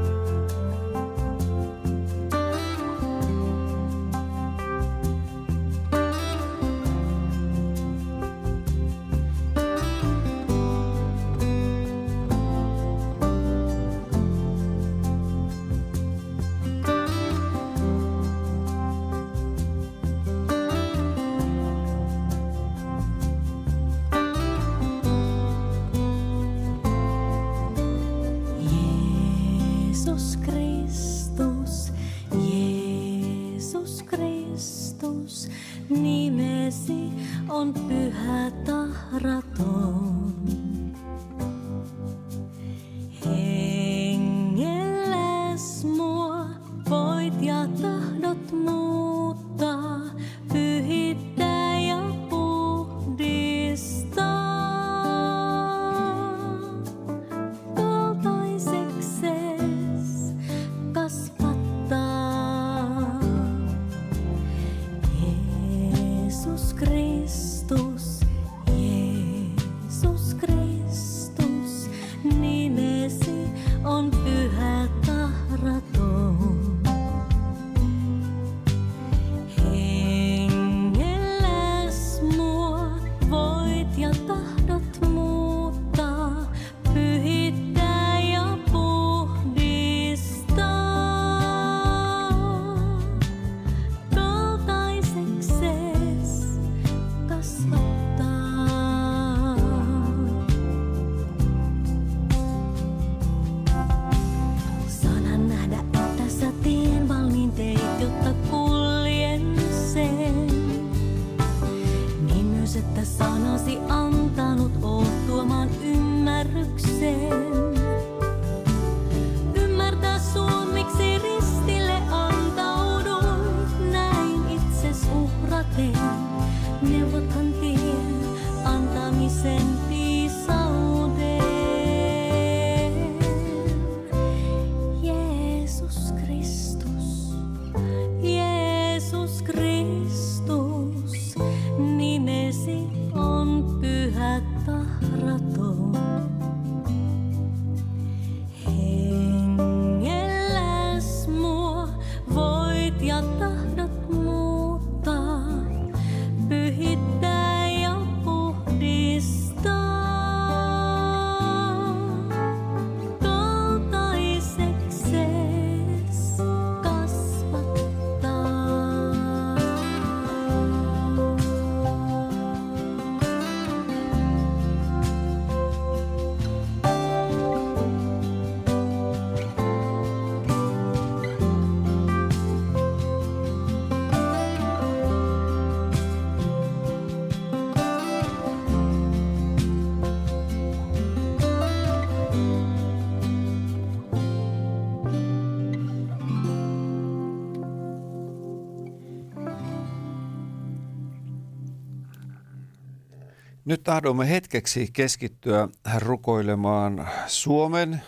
Nyt 203.66 203.84
tahdomme 203.84 204.30
hetkeksi 204.30 204.90
keskittyä 204.94 205.68
rukoilemaan 206.00 207.10
Suomen 207.28 208.02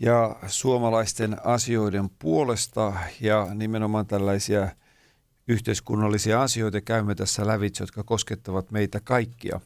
ja 0.00 0.36
suomalaisten 0.46 1.36
asioiden 1.44 2.10
puolesta 2.18 2.92
ja 3.20 3.48
nimenomaan 3.54 4.06
tällaisia 4.06 4.68
yhteiskunnallisia 5.48 6.42
asioita 6.42 6.80
käymme 6.80 7.14
tässä 7.14 7.46
lävitse, 7.46 7.82
jotka 7.82 8.02
koskettavat 8.02 8.70
meitä 8.70 9.00
kaikkia. 9.04 9.60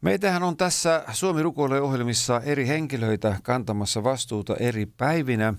Meitähän 0.00 0.42
on 0.42 0.56
tässä 0.56 1.04
Suomi 1.12 1.42
rukoilee 1.42 1.80
ohjelmissa 1.80 2.40
eri 2.40 2.68
henkilöitä 2.68 3.36
kantamassa 3.42 4.04
vastuuta 4.04 4.56
eri 4.56 4.86
päivinä 4.86 5.54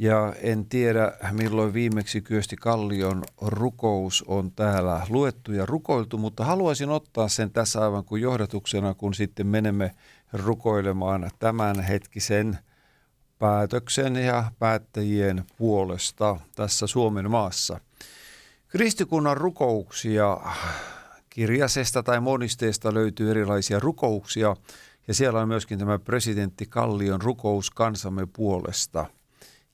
ja 0.00 0.34
en 0.42 0.66
tiedä 0.66 1.12
milloin 1.32 1.72
viimeksi 1.72 2.20
Kyösti 2.20 2.56
Kallion 2.56 3.24
rukous 3.40 4.24
on 4.26 4.52
täällä 4.52 5.06
luettu 5.08 5.52
ja 5.52 5.66
rukoiltu, 5.66 6.18
mutta 6.18 6.44
haluaisin 6.44 6.90
ottaa 6.90 7.28
sen 7.28 7.50
tässä 7.50 7.80
aivan 7.80 8.04
kuin 8.04 8.22
johdatuksena, 8.22 8.94
kun 8.94 9.14
sitten 9.14 9.46
menemme 9.46 9.90
rukoilemaan 10.32 11.30
tämän 11.38 11.80
hetkisen 11.80 12.58
päätöksen 13.38 14.16
ja 14.16 14.52
päättäjien 14.58 15.44
puolesta 15.56 16.40
tässä 16.56 16.86
Suomen 16.86 17.30
maassa. 17.30 17.80
Kristikunnan 18.68 19.36
rukouksia 19.36 20.40
kirjasesta 21.30 22.02
tai 22.02 22.20
monisteesta 22.20 22.94
löytyy 22.94 23.30
erilaisia 23.30 23.80
rukouksia 23.80 24.56
ja 25.08 25.14
siellä 25.14 25.40
on 25.40 25.48
myöskin 25.48 25.78
tämä 25.78 25.98
presidentti 25.98 26.66
Kallion 26.66 27.22
rukous 27.22 27.70
kansamme 27.70 28.26
puolesta– 28.26 29.06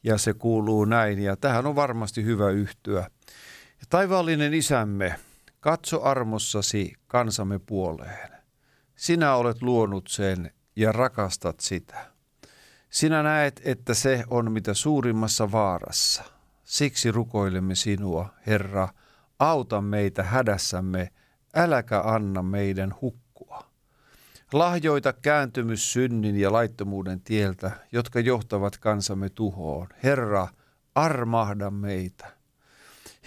ja 0.06 0.18
se 0.18 0.34
kuuluu 0.34 0.84
näin, 0.84 1.18
ja 1.18 1.36
tähän 1.36 1.66
on 1.66 1.76
varmasti 1.76 2.24
hyvä 2.24 2.50
yhtyä. 2.50 3.00
Ja 3.80 3.86
taivaallinen 3.90 4.54
isämme, 4.54 5.14
katso 5.60 6.02
armossasi 6.02 6.92
kansamme 7.06 7.58
puoleen. 7.58 8.28
Sinä 8.96 9.34
olet 9.34 9.62
luonut 9.62 10.08
sen 10.08 10.50
ja 10.76 10.92
rakastat 10.92 11.60
sitä. 11.60 12.10
Sinä 12.90 13.22
näet, 13.22 13.60
että 13.64 13.94
se 13.94 14.24
on 14.30 14.52
mitä 14.52 14.74
suurimmassa 14.74 15.52
vaarassa. 15.52 16.24
Siksi 16.64 17.10
rukoilemme 17.10 17.74
sinua, 17.74 18.28
Herra, 18.46 18.88
auta 19.38 19.80
meitä 19.80 20.22
hädässämme, 20.22 21.08
äläkä 21.54 22.00
anna 22.00 22.42
meidän 22.42 22.94
hukkua. 23.00 23.25
Lahjoita 24.52 25.12
kääntymys 25.12 25.92
synnin 25.92 26.36
ja 26.36 26.52
laittomuuden 26.52 27.20
tieltä, 27.20 27.70
jotka 27.92 28.20
johtavat 28.20 28.78
kansamme 28.78 29.28
tuhoon. 29.30 29.86
Herra, 30.02 30.48
armahda 30.94 31.70
meitä. 31.70 32.32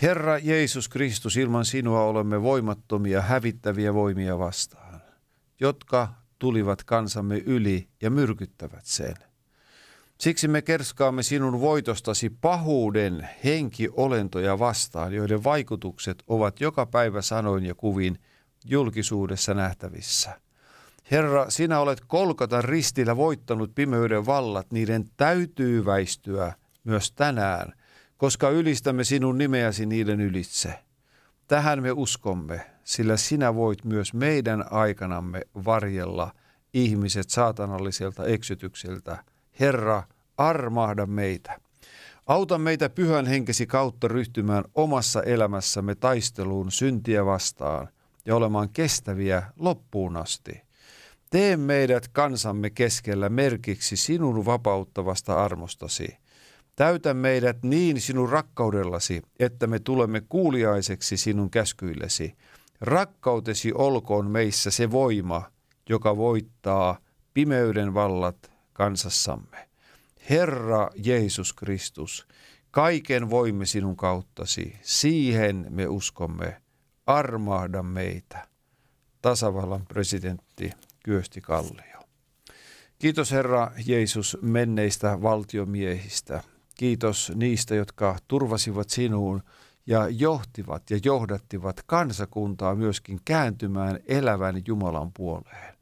Herra 0.01 0.37
Jeesus 0.37 0.89
Kristus, 0.89 1.37
ilman 1.37 1.65
sinua 1.65 2.01
olemme 2.01 2.41
voimattomia 2.41 3.21
hävittäviä 3.21 3.93
voimia 3.93 4.39
vastaan, 4.39 5.01
jotka 5.59 6.13
tulivat 6.39 6.83
kansamme 6.83 7.37
yli 7.37 7.87
ja 8.01 8.09
myrkyttävät 8.09 8.85
sen. 8.85 9.15
Siksi 10.19 10.47
me 10.47 10.61
kerskaamme 10.61 11.23
sinun 11.23 11.59
voitostasi 11.59 12.29
pahuuden 12.29 13.29
henkiolentoja 13.43 14.59
vastaan, 14.59 15.13
joiden 15.13 15.43
vaikutukset 15.43 16.23
ovat 16.27 16.61
joka 16.61 16.85
päivä 16.85 17.21
sanoin 17.21 17.65
ja 17.65 17.75
kuvin 17.75 18.19
julkisuudessa 18.65 19.53
nähtävissä. 19.53 20.48
Herra, 21.11 21.49
sinä 21.49 21.79
olet 21.79 22.01
kolkata 22.07 22.61
ristillä 22.61 23.17
voittanut 23.17 23.75
pimeyden 23.75 24.25
vallat, 24.25 24.71
niiden 24.71 25.11
täytyy 25.17 25.85
väistyä 25.85 26.53
myös 26.83 27.11
tänään, 27.11 27.73
koska 28.17 28.49
ylistämme 28.49 29.03
sinun 29.03 29.37
nimeäsi 29.37 29.85
niiden 29.85 30.21
ylitse. 30.21 30.79
Tähän 31.47 31.81
me 31.81 31.91
uskomme, 31.91 32.65
sillä 32.83 33.17
sinä 33.17 33.55
voit 33.55 33.85
myös 33.85 34.13
meidän 34.13 34.65
aikanamme 34.71 35.41
varjella 35.65 36.31
ihmiset 36.73 37.29
saatanalliselta 37.29 38.25
eksytykseltä. 38.25 39.23
Herra, 39.59 40.03
armahda 40.37 41.05
meitä. 41.05 41.61
Auta 42.27 42.57
meitä 42.57 42.89
pyhän 42.89 43.25
henkesi 43.25 43.67
kautta 43.67 44.07
ryhtymään 44.07 44.63
omassa 44.75 45.23
elämässämme 45.23 45.95
taisteluun 45.95 46.71
syntiä 46.71 47.25
vastaan 47.25 47.89
ja 48.25 48.35
olemaan 48.35 48.69
kestäviä 48.69 49.43
loppuun 49.59 50.17
asti. 50.17 50.68
Tee 51.29 51.57
meidät 51.57 52.07
kansamme 52.07 52.69
keskellä 52.69 53.29
merkiksi 53.29 53.97
sinun 53.97 54.45
vapauttavasta 54.45 55.43
armostasi. 55.43 56.17
Täytä 56.75 57.13
meidät 57.13 57.63
niin 57.63 58.01
sinun 58.01 58.29
rakkaudellasi, 58.29 59.21
että 59.39 59.67
me 59.67 59.79
tulemme 59.79 60.21
kuuliaiseksi 60.29 61.17
sinun 61.17 61.49
käskyillesi. 61.49 62.33
Rakkautesi 62.81 63.73
olkoon 63.73 64.31
meissä 64.31 64.71
se 64.71 64.91
voima, 64.91 65.51
joka 65.89 66.17
voittaa 66.17 66.99
pimeyden 67.33 67.93
vallat 67.93 68.51
kansassamme. 68.73 69.69
Herra 70.29 70.89
Jeesus 70.95 71.53
Kristus, 71.53 72.27
kaiken 72.71 73.29
voimme 73.29 73.65
sinun 73.65 73.95
kauttasi, 73.95 74.75
siihen 74.81 75.65
me 75.69 75.87
uskomme. 75.87 76.61
Armahda 77.07 77.83
meitä. 77.83 78.47
Tasavallan 79.21 79.85
presidentti 79.85 80.71
Kyösti 81.09 81.41
Kallio. 81.41 81.99
Kiitos 82.99 83.31
Herra 83.31 83.71
Jeesus 83.85 84.37
menneistä 84.41 85.21
valtiomiehistä. 85.21 86.43
Kiitos 86.75 87.31
niistä, 87.35 87.75
jotka 87.75 88.17
turvasivat 88.27 88.89
sinuun 88.89 89.43
ja 89.87 90.07
johtivat 90.09 90.89
ja 90.89 90.99
johdattivat 91.03 91.83
kansakuntaa 91.85 92.75
myöskin 92.75 93.19
kääntymään 93.25 93.99
elävän 94.07 94.61
Jumalan 94.67 95.11
puoleen. 95.13 95.75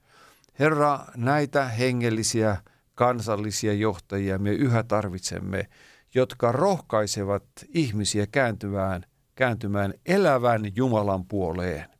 Herra, 0.60 1.00
näitä 1.16 1.68
hengellisiä 1.68 2.58
kansallisia 2.96 3.74
johtajia 3.74 4.38
me 4.38 4.52
yhä 4.52 4.84
tarvitsemme, 4.84 5.70
jotka 6.13 6.52
rohkaisevat 6.52 7.44
ihmisiä 7.74 8.28
kääntymään, 8.28 9.06
kääntymään 9.36 9.94
elävän 10.06 10.76
Jumalan 10.76 11.26
puoleen. 11.26 11.96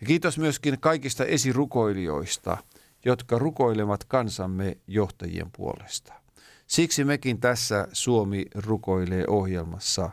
Ja 0.00 0.06
kiitos 0.06 0.38
myöskin 0.38 0.80
kaikista 0.80 1.24
esirukoilijoista, 1.24 2.56
jotka 3.04 3.38
rukoilevat 3.38 4.04
kansamme 4.04 4.76
johtajien 4.86 5.50
puolesta. 5.56 6.12
Siksi 6.66 7.04
mekin 7.04 7.40
tässä 7.40 7.88
Suomi 7.92 8.46
rukoilee 8.54 9.24
ohjelmassa. 9.28 10.10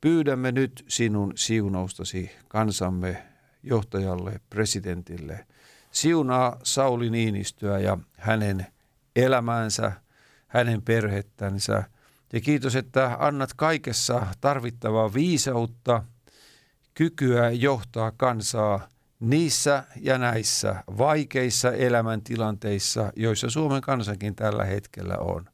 Pyydämme 0.00 0.52
nyt 0.52 0.84
sinun 0.88 1.32
siunaustasi 1.36 2.30
kansamme 2.48 3.22
johtajalle, 3.62 4.40
presidentille. 4.50 5.46
Siunaa 5.90 6.58
Sauli 6.62 7.10
Niinistöä 7.10 7.78
ja 7.78 7.98
hänen 8.16 8.66
elämäänsä, 9.16 9.92
hänen 10.46 10.82
perhettänsä. 10.82 11.84
Ja 12.32 12.40
kiitos, 12.40 12.76
että 12.76 13.16
annat 13.18 13.54
kaikessa 13.54 14.26
tarvittavaa 14.40 15.14
viisautta, 15.14 16.04
kykyä 16.94 17.50
johtaa 17.50 18.10
kansaa 18.10 18.88
niissä 19.22 19.84
ja 20.00 20.18
näissä 20.18 20.84
vaikeissa 20.98 21.72
elämäntilanteissa, 21.72 23.12
joissa 23.16 23.50
Suomen 23.50 23.80
kansakin 23.80 24.34
tällä 24.34 24.64
hetkellä 24.64 25.16
on. 25.16 25.44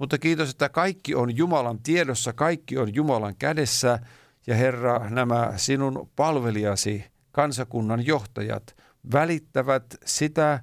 Mutta 0.00 0.18
kiitos, 0.18 0.50
että 0.50 0.68
kaikki 0.68 1.14
on 1.14 1.36
Jumalan 1.36 1.78
tiedossa, 1.82 2.32
kaikki 2.32 2.78
on 2.78 2.94
Jumalan 2.94 3.34
kädessä 3.38 3.98
ja 4.46 4.54
Herra, 4.54 5.10
nämä 5.10 5.52
sinun 5.56 6.10
palvelijasi, 6.16 7.04
kansakunnan 7.32 8.06
johtajat, 8.06 8.76
välittävät 9.12 9.84
sitä 10.04 10.62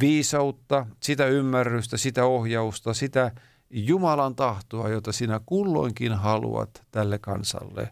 viisautta, 0.00 0.86
sitä 1.00 1.26
ymmärrystä, 1.26 1.96
sitä 1.96 2.24
ohjausta, 2.24 2.94
sitä 2.94 3.30
Jumalan 3.70 4.34
tahtoa, 4.34 4.88
jota 4.88 5.12
sinä 5.12 5.40
kulloinkin 5.46 6.12
haluat 6.12 6.82
tälle 6.90 7.18
kansalle. 7.18 7.88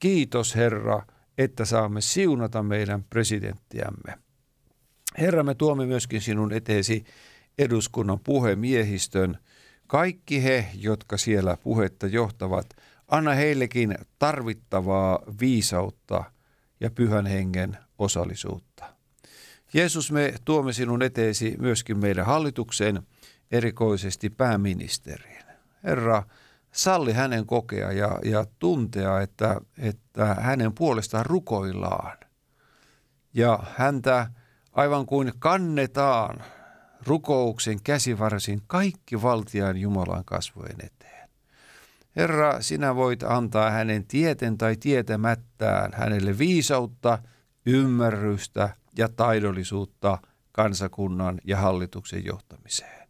Kiitos 0.00 0.54
Herra, 0.54 1.02
että 1.38 1.64
saamme 1.64 2.00
siunata 2.00 2.62
meidän 2.62 3.04
presidenttiämme. 3.04 4.18
Herra, 5.18 5.42
me 5.42 5.54
tuomme 5.54 5.86
myöskin 5.86 6.20
sinun 6.20 6.52
eteesi 6.52 7.04
eduskunnan 7.58 8.20
puhemiehistön. 8.20 9.38
Kaikki 9.86 10.44
he, 10.44 10.66
jotka 10.74 11.16
siellä 11.16 11.56
puhetta 11.56 12.06
johtavat, 12.06 12.66
anna 13.08 13.32
heillekin 13.32 13.98
tarvittavaa 14.18 15.18
viisautta 15.40 16.24
ja 16.80 16.90
pyhän 16.90 17.26
hengen 17.26 17.78
osallisuutta. 17.98 18.84
Jeesus, 19.74 20.12
me 20.12 20.34
tuomme 20.44 20.72
sinun 20.72 21.02
eteesi 21.02 21.54
myöskin 21.58 21.98
meidän 21.98 22.26
hallitukseen, 22.26 23.02
erikoisesti 23.50 24.30
pääministeriin. 24.30 25.44
Herra, 25.84 26.22
salli 26.74 27.12
hänen 27.12 27.46
kokea 27.46 27.92
ja, 27.92 28.18
ja 28.24 28.46
tuntea, 28.58 29.20
että, 29.20 29.60
että 29.78 30.34
hänen 30.40 30.72
puolestaan 30.74 31.26
rukoillaan. 31.26 32.18
Ja 33.34 33.58
häntä 33.76 34.30
aivan 34.72 35.06
kuin 35.06 35.32
kannetaan 35.38 36.44
rukouksen 37.06 37.82
käsivarsin 37.82 38.62
kaikki 38.66 39.22
valtiaan 39.22 39.76
Jumalan 39.76 40.24
kasvojen 40.24 40.76
eteen. 40.84 41.28
Herra, 42.16 42.62
sinä 42.62 42.94
voit 42.94 43.22
antaa 43.22 43.70
hänen 43.70 44.06
tieten 44.06 44.58
tai 44.58 44.76
tietämättään 44.76 45.92
hänelle 45.94 46.38
viisautta, 46.38 47.18
ymmärrystä 47.66 48.76
ja 48.98 49.08
taidollisuutta 49.08 50.18
kansakunnan 50.52 51.40
ja 51.44 51.56
hallituksen 51.56 52.24
johtamiseen. 52.24 53.03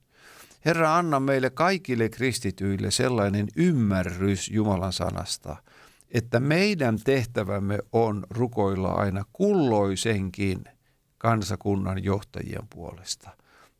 Herra, 0.64 0.96
anna 0.96 1.20
meille 1.20 1.50
kaikille 1.50 2.08
kristityille 2.08 2.90
sellainen 2.90 3.48
ymmärrys 3.56 4.50
Jumalan 4.50 4.92
sanasta, 4.92 5.56
että 6.10 6.40
meidän 6.40 6.98
tehtävämme 7.04 7.78
on 7.92 8.26
rukoilla 8.30 8.92
aina 8.92 9.24
kulloisenkin 9.32 10.64
kansakunnan 11.18 12.04
johtajien 12.04 12.68
puolesta. 12.70 13.30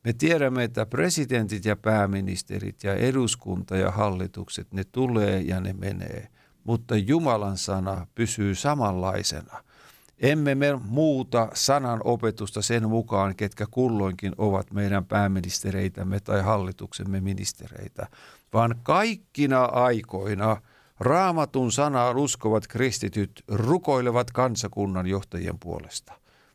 Me 0.03 0.13
tiedämme, 0.13 0.63
että 0.63 0.85
presidentit 0.85 1.65
ja 1.65 1.75
pääministerit 1.75 2.83
ja 2.83 2.95
eduskunta 2.95 3.77
ja 3.77 3.91
hallitukset, 3.91 4.73
ne 4.73 4.83
tulee 4.83 5.41
ja 5.41 5.59
ne 5.59 5.73
menee, 5.73 6.27
mutta 6.63 6.95
Jumalan 6.95 7.57
sana 7.57 8.07
pysyy 8.15 8.55
samanlaisena– 8.55 9.63
emme 10.19 10.55
me 10.55 10.79
muuta 10.83 11.49
sanan 11.53 12.01
opetusta 12.03 12.61
sen 12.61 12.89
mukaan, 12.89 13.35
ketkä 13.35 13.65
kulloinkin 13.71 14.33
ovat 14.37 14.71
meidän 14.71 15.05
pääministereitämme 15.05 16.19
tai 16.19 16.41
hallituksemme 16.41 17.19
ministereitä, 17.19 18.07
vaan 18.53 18.75
kaikkina 18.83 19.63
aikoina 19.63 20.61
raamatun 20.99 21.71
sanaa 21.71 22.11
uskovat 22.11 22.67
kristityt 22.67 23.43
rukoilevat 23.47 24.31
kansakunnan 24.31 25.07
johtajien 25.07 25.59
puolesta. 25.59 26.13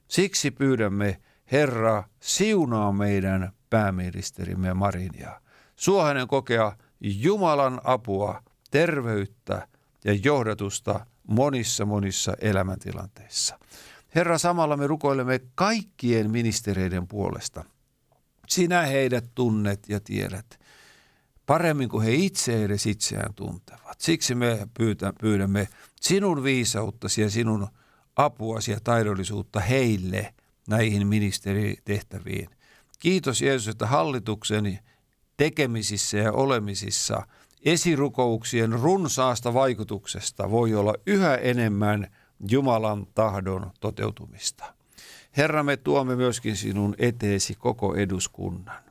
Siksi 0.09 0.51
pyydämme, 0.51 1.21
Herra, 1.53 2.05
siunaa 2.21 2.93
meidän 2.93 3.53
pääministerimme 3.71 4.75
Marinia. 4.75 5.41
Suo 5.77 6.05
hänen 6.05 6.29
kokea 6.29 6.73
Jumalan 7.01 7.81
apua, 7.85 8.43
terveyttä 8.71 9.69
ja 10.05 10.13
johdatusta 10.25 11.07
monissa 11.31 11.85
monissa 11.85 12.35
elämäntilanteissa. 12.41 13.59
Herra, 14.15 14.39
samalla 14.39 14.77
me 14.77 14.87
rukoilemme 14.87 15.41
kaikkien 15.55 16.31
ministereiden 16.31 17.09
puolesta. 17.09 17.65
Sinä 18.49 18.83
heidät 18.83 19.25
tunnet 19.35 19.89
ja 19.89 20.01
tiedät 20.01 20.61
paremmin 21.47 21.89
kuin 21.89 22.05
he 22.05 22.13
itse 22.13 22.65
edes 22.65 22.87
itseään 22.87 23.35
tuntevat. 23.35 24.01
Siksi 24.01 24.35
me 24.35 24.69
pyydämme 25.21 25.69
sinun 26.01 26.45
viisauttasi 26.45 27.23
ja 27.23 27.31
sinun 27.31 27.69
apuasi 28.17 28.73
ja 28.73 28.81
taidollisuutta 28.85 29.61
heille 29.61 30.35
näihin 30.69 31.07
ministeritehtäviin. 31.07 32.49
Kiitos 32.99 33.43
Jeesus, 33.43 33.69
että 33.69 33.87
hallituksen 33.87 34.79
tekemisissä 35.37 36.17
ja 36.17 36.33
olemisissa– 36.33 37.23
esirukouksien 37.65 38.73
runsaasta 38.73 39.55
vaikutuksesta 39.55 40.51
voi 40.51 40.75
olla 40.75 40.95
yhä 41.07 41.35
enemmän 41.35 42.07
Jumalan 42.51 43.07
tahdon 43.15 43.71
toteutumista. 43.81 44.65
Herra, 45.37 45.63
me 45.63 45.77
tuomme 45.77 46.17
myöskin 46.17 46.57
sinun 46.57 46.95
eteesi 46.99 47.55
koko 47.55 47.95
eduskunnan. 47.95 48.83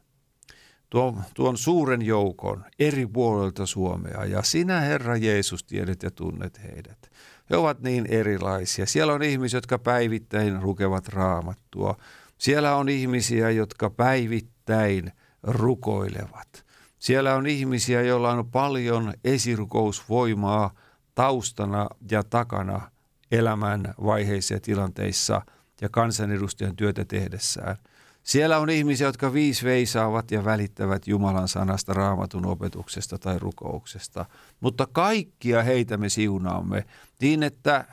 Tuon, 0.90 1.24
tuon 1.34 1.58
suuren 1.58 2.02
joukon 2.02 2.66
eri 2.80 3.08
puolilta 3.08 3.66
Suomea 3.66 4.26
ja 4.26 4.44
sinä 4.44 4.80
Herra 4.80 5.18
Jeesus 5.18 5.64
tiedät 5.64 6.04
ja 6.04 6.12
tunnet 6.12 6.62
heidät. 6.64 7.12
He 7.50 7.58
ovat 7.58 7.82
niin 7.82 8.06
erilaisia. 8.06 8.86
Siellä 8.86 9.14
on 9.14 9.24
ihmisiä, 9.24 9.58
jotka 9.58 9.80
päivittäin 9.80 10.64
lukevat 10.64 11.08
raamattua. 11.08 11.98
Siellä 12.38 12.76
on 12.76 12.90
ihmisiä, 12.90 13.52
jotka 13.52 13.90
päivittäin 13.90 15.12
rukoilevat. 15.44 16.66
Siellä 17.00 17.36
on 17.36 17.48
ihmisiä, 17.48 18.02
joilla 18.02 18.32
on 18.32 18.52
paljon 18.52 19.14
esirukousvoimaa 19.24 20.74
taustana 21.16 21.88
ja 22.12 22.24
takana 22.24 22.92
elämän 23.32 23.94
vaiheissa 24.04 24.54
ja 24.54 24.60
tilanteissa 24.60 25.42
ja 25.82 25.90
kansanedustajan 25.90 26.76
työtä 26.76 27.06
tehdessään. 27.06 27.76
Siellä 28.24 28.58
on 28.58 28.70
ihmisiä, 28.70 29.08
jotka 29.08 29.34
viis 29.34 29.64
veisaavat 29.64 30.32
ja 30.32 30.46
välittävät 30.46 31.08
Jumalan 31.08 31.48
sanasta 31.48 31.94
raamatun 31.94 32.46
opetuksesta 32.46 33.18
tai 33.18 33.40
rukouksesta. 33.40 34.26
Mutta 34.60 34.88
kaikkia 34.92 35.64
heitä 35.64 35.98
me 35.98 36.10
siunaamme 36.10 36.86
niin, 37.22 37.44
että 37.44 37.86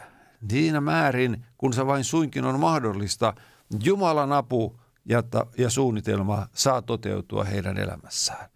siinä 0.51 0.81
määrin, 0.81 1.45
kun 1.59 1.73
se 1.73 1.87
vain 1.87 2.05
suinkin 2.05 2.45
on 2.45 2.61
mahdollista, 2.61 3.35
Jumalan 3.85 4.33
apu 4.33 4.81
ja, 5.05 5.23
ja 5.59 5.71
suunnitelma 5.71 6.49
saa 6.53 6.83
toteutua 6.83 7.45
heidän 7.45 7.79
elämässään. 7.79 8.49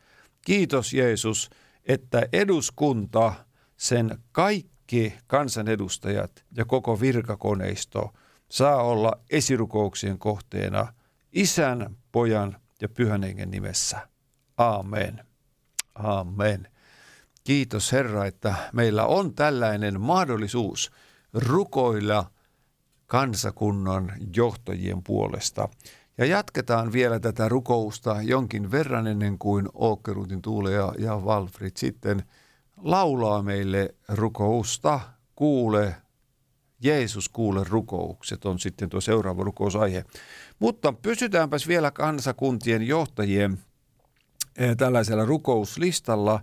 Kiitos 0.45 0.93
Jeesus, 0.93 1.51
että 1.85 2.29
eduskunta, 2.33 3.33
sen 3.77 4.19
kaikki 4.33 5.15
kansanedustajat 5.27 6.45
ja 6.57 6.65
koko 6.65 7.01
virkakoneisto 7.01 8.15
saa 8.51 8.83
olla 8.83 9.13
esirukouksien 9.31 10.19
kohteena 10.19 10.93
isän, 11.33 11.97
pojan 12.13 12.57
ja 12.81 12.89
pyhän 12.89 13.23
hengen 13.23 13.51
nimessä. 13.51 14.09
Amen. 14.57 15.25
Amen. 15.95 16.69
Kiitos 17.45 17.93
Herra, 17.93 18.27
että 18.27 18.55
meillä 18.73 19.07
on 19.07 19.35
tällainen 19.35 20.01
mahdollisuus 20.01 20.91
rukoilla 21.33 22.31
kansakunnan 23.07 24.13
johtajien 24.37 25.03
puolesta. 25.03 25.69
Ja 26.21 26.27
jatketaan 26.27 26.93
vielä 26.93 27.21
tätä 27.21 27.49
rukousta 27.49 28.23
jonkin 28.23 28.71
verran 28.71 29.07
ennen 29.07 29.39
kuin 29.39 29.69
Åkerutin 29.93 30.43
Tuule 30.43 30.73
ja, 30.73 30.93
ja 30.99 31.17
Walfrid 31.17 31.73
sitten 31.77 32.23
laulaa 32.77 33.43
meille 33.43 33.95
rukousta. 34.09 35.01
Kuule, 35.37 35.97
Jeesus 36.81 37.29
kuule 37.29 37.65
rukoukset 37.69 38.45
on 38.45 38.59
sitten 38.59 38.89
tuo 38.89 39.01
seuraava 39.01 39.45
rukousaihe. 39.45 40.05
Mutta 40.59 40.93
pysytäänpäs 40.93 41.69
vielä 41.69 41.91
kansakuntien 41.91 42.83
johtajien 42.83 43.59
eh, 44.57 44.77
tällaisella 44.77 45.25
rukouslistalla 45.25 46.41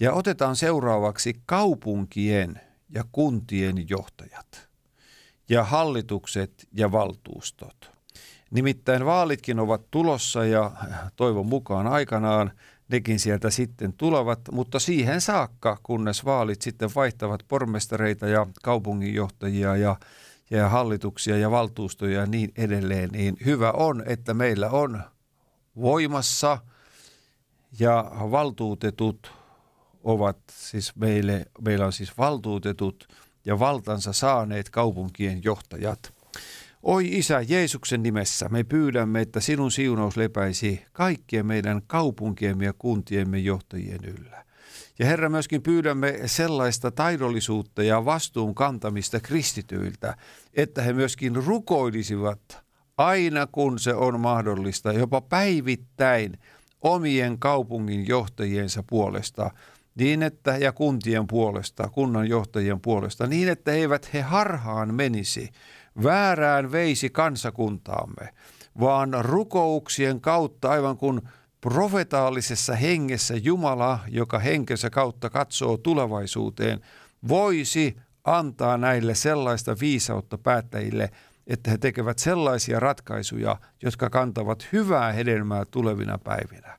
ja 0.00 0.12
otetaan 0.12 0.56
seuraavaksi 0.56 1.40
kaupunkien 1.46 2.60
ja 2.90 3.04
kuntien 3.12 3.88
johtajat 3.88 4.68
ja 5.48 5.64
hallitukset 5.64 6.68
ja 6.72 6.92
valtuustot. 6.92 7.93
Nimittäin 8.54 9.04
vaalitkin 9.04 9.60
ovat 9.60 9.90
tulossa 9.90 10.44
ja 10.44 10.70
toivon 11.16 11.46
mukaan 11.46 11.86
aikanaan 11.86 12.50
nekin 12.88 13.20
sieltä 13.20 13.50
sitten 13.50 13.92
tulevat, 13.92 14.40
mutta 14.52 14.78
siihen 14.78 15.20
saakka, 15.20 15.78
kunnes 15.82 16.24
vaalit 16.24 16.62
sitten 16.62 16.90
vaihtavat 16.94 17.44
pormestareita 17.48 18.26
ja 18.26 18.46
kaupunginjohtajia 18.62 19.76
ja, 19.76 19.96
ja 20.50 20.68
hallituksia 20.68 21.36
ja 21.36 21.50
valtuustoja 21.50 22.20
ja 22.20 22.26
niin 22.26 22.52
edelleen, 22.56 23.10
niin 23.10 23.36
hyvä 23.44 23.72
on, 23.72 24.02
että 24.06 24.34
meillä 24.34 24.70
on 24.70 25.02
voimassa 25.76 26.58
ja 27.78 28.10
valtuutetut 28.30 29.32
ovat 30.04 30.38
siis 30.50 30.96
meille, 30.96 31.46
meillä 31.60 31.86
on 31.86 31.92
siis 31.92 32.18
valtuutetut 32.18 33.08
ja 33.44 33.58
valtansa 33.58 34.12
saaneet 34.12 34.70
kaupunkien 34.70 35.44
johtajat. 35.44 36.14
Oi 36.86 37.18
Isä, 37.18 37.40
Jeesuksen 37.48 38.02
nimessä 38.02 38.48
me 38.48 38.64
pyydämme, 38.64 39.20
että 39.20 39.40
sinun 39.40 39.70
siunaus 39.70 40.16
lepäisi 40.16 40.84
kaikkien 40.92 41.46
meidän 41.46 41.82
kaupunkiemme 41.86 42.64
ja 42.64 42.72
kuntiemme 42.72 43.38
johtajien 43.38 44.04
yllä. 44.04 44.44
Ja 44.98 45.06
Herra, 45.06 45.28
myöskin 45.28 45.62
pyydämme 45.62 46.20
sellaista 46.26 46.90
taidollisuutta 46.90 47.82
ja 47.82 48.04
vastuun 48.04 48.54
kantamista 48.54 49.20
kristityiltä, 49.20 50.16
että 50.54 50.82
he 50.82 50.92
myöskin 50.92 51.36
rukoilisivat 51.36 52.62
aina 52.96 53.46
kun 53.46 53.78
se 53.78 53.94
on 53.94 54.20
mahdollista, 54.20 54.92
jopa 54.92 55.20
päivittäin 55.20 56.38
omien 56.80 57.38
kaupungin 57.38 58.08
johtajiensa 58.08 58.82
puolesta, 58.82 59.50
niin 59.94 60.22
että, 60.22 60.56
ja 60.56 60.72
kuntien 60.72 61.26
puolesta, 61.26 61.88
kunnan 61.88 62.28
johtajien 62.28 62.80
puolesta, 62.80 63.26
niin 63.26 63.48
että 63.48 63.72
eivät 63.72 64.14
he 64.14 64.20
harhaan 64.20 64.94
menisi, 64.94 65.50
väärään 66.02 66.72
veisi 66.72 67.10
kansakuntaamme, 67.10 68.34
vaan 68.80 69.16
rukouksien 69.20 70.20
kautta, 70.20 70.70
aivan 70.70 70.96
kuin 70.96 71.20
profetaalisessa 71.60 72.74
hengessä 72.74 73.34
Jumala, 73.36 73.98
joka 74.08 74.38
henkensä 74.38 74.90
kautta 74.90 75.30
katsoo 75.30 75.76
tulevaisuuteen, 75.76 76.80
voisi 77.28 77.96
antaa 78.24 78.78
näille 78.78 79.14
sellaista 79.14 79.76
viisautta 79.80 80.38
päättäjille, 80.38 81.10
että 81.46 81.70
he 81.70 81.78
tekevät 81.78 82.18
sellaisia 82.18 82.80
ratkaisuja, 82.80 83.56
jotka 83.82 84.10
kantavat 84.10 84.68
hyvää 84.72 85.12
hedelmää 85.12 85.64
tulevina 85.64 86.18
päivinä. 86.18 86.78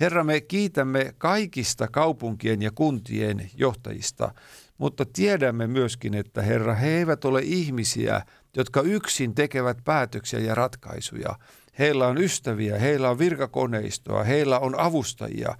Herra, 0.00 0.24
me 0.24 0.40
kiitämme 0.40 1.14
kaikista 1.18 1.88
kaupunkien 1.88 2.62
ja 2.62 2.70
kuntien 2.70 3.50
johtajista, 3.56 4.34
mutta 4.78 5.04
tiedämme 5.12 5.66
myöskin, 5.66 6.14
että 6.14 6.42
Herra, 6.42 6.74
he 6.74 6.88
eivät 6.88 7.24
ole 7.24 7.40
ihmisiä, 7.44 8.22
jotka 8.56 8.80
yksin 8.80 9.34
tekevät 9.34 9.78
päätöksiä 9.84 10.40
ja 10.40 10.54
ratkaisuja. 10.54 11.38
Heillä 11.78 12.06
on 12.06 12.18
ystäviä, 12.18 12.78
heillä 12.78 13.10
on 13.10 13.18
virkakoneistoa, 13.18 14.24
heillä 14.24 14.58
on 14.58 14.80
avustajia 14.80 15.56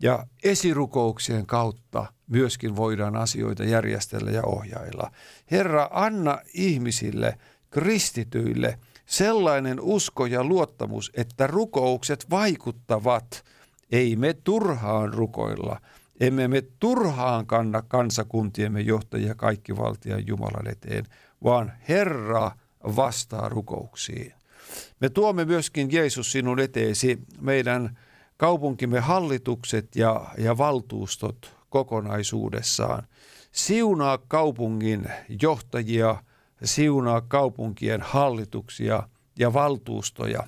ja 0.00 0.26
esirukouksien 0.42 1.46
kautta 1.46 2.06
myöskin 2.26 2.76
voidaan 2.76 3.16
asioita 3.16 3.64
järjestellä 3.64 4.30
ja 4.30 4.42
ohjailla. 4.42 5.10
Herra, 5.50 5.88
anna 5.92 6.38
ihmisille, 6.54 7.38
kristityille 7.70 8.78
sellainen 9.06 9.80
usko 9.80 10.26
ja 10.26 10.44
luottamus, 10.44 11.10
että 11.14 11.46
rukoukset 11.46 12.30
vaikuttavat. 12.30 13.44
Ei 13.92 14.16
me 14.16 14.34
turhaan 14.44 15.14
rukoilla, 15.14 15.80
emme 16.20 16.48
me 16.48 16.62
turhaan 16.80 17.46
kanna 17.46 17.82
kansakuntiemme 17.82 18.80
johtajia 18.80 19.34
kaikki 19.34 19.76
valtian 19.76 20.26
Jumalan 20.26 20.66
eteen, 20.66 21.04
vaan 21.44 21.72
Herra 21.88 22.50
vastaa 22.96 23.48
rukouksiin. 23.48 24.34
Me 25.00 25.08
tuomme 25.08 25.44
myöskin 25.44 25.92
Jeesus 25.92 26.32
sinun 26.32 26.60
eteesi 26.60 27.18
meidän 27.40 27.98
kaupunkimme 28.36 29.00
hallitukset 29.00 29.96
ja, 29.96 30.26
ja 30.38 30.58
valtuustot 30.58 31.56
kokonaisuudessaan. 31.68 33.06
Siunaa 33.52 34.18
kaupungin 34.18 35.08
johtajia, 35.42 36.16
siunaa 36.64 37.20
kaupunkien 37.20 38.00
hallituksia 38.00 39.08
ja 39.38 39.52
valtuustoja 39.52 40.42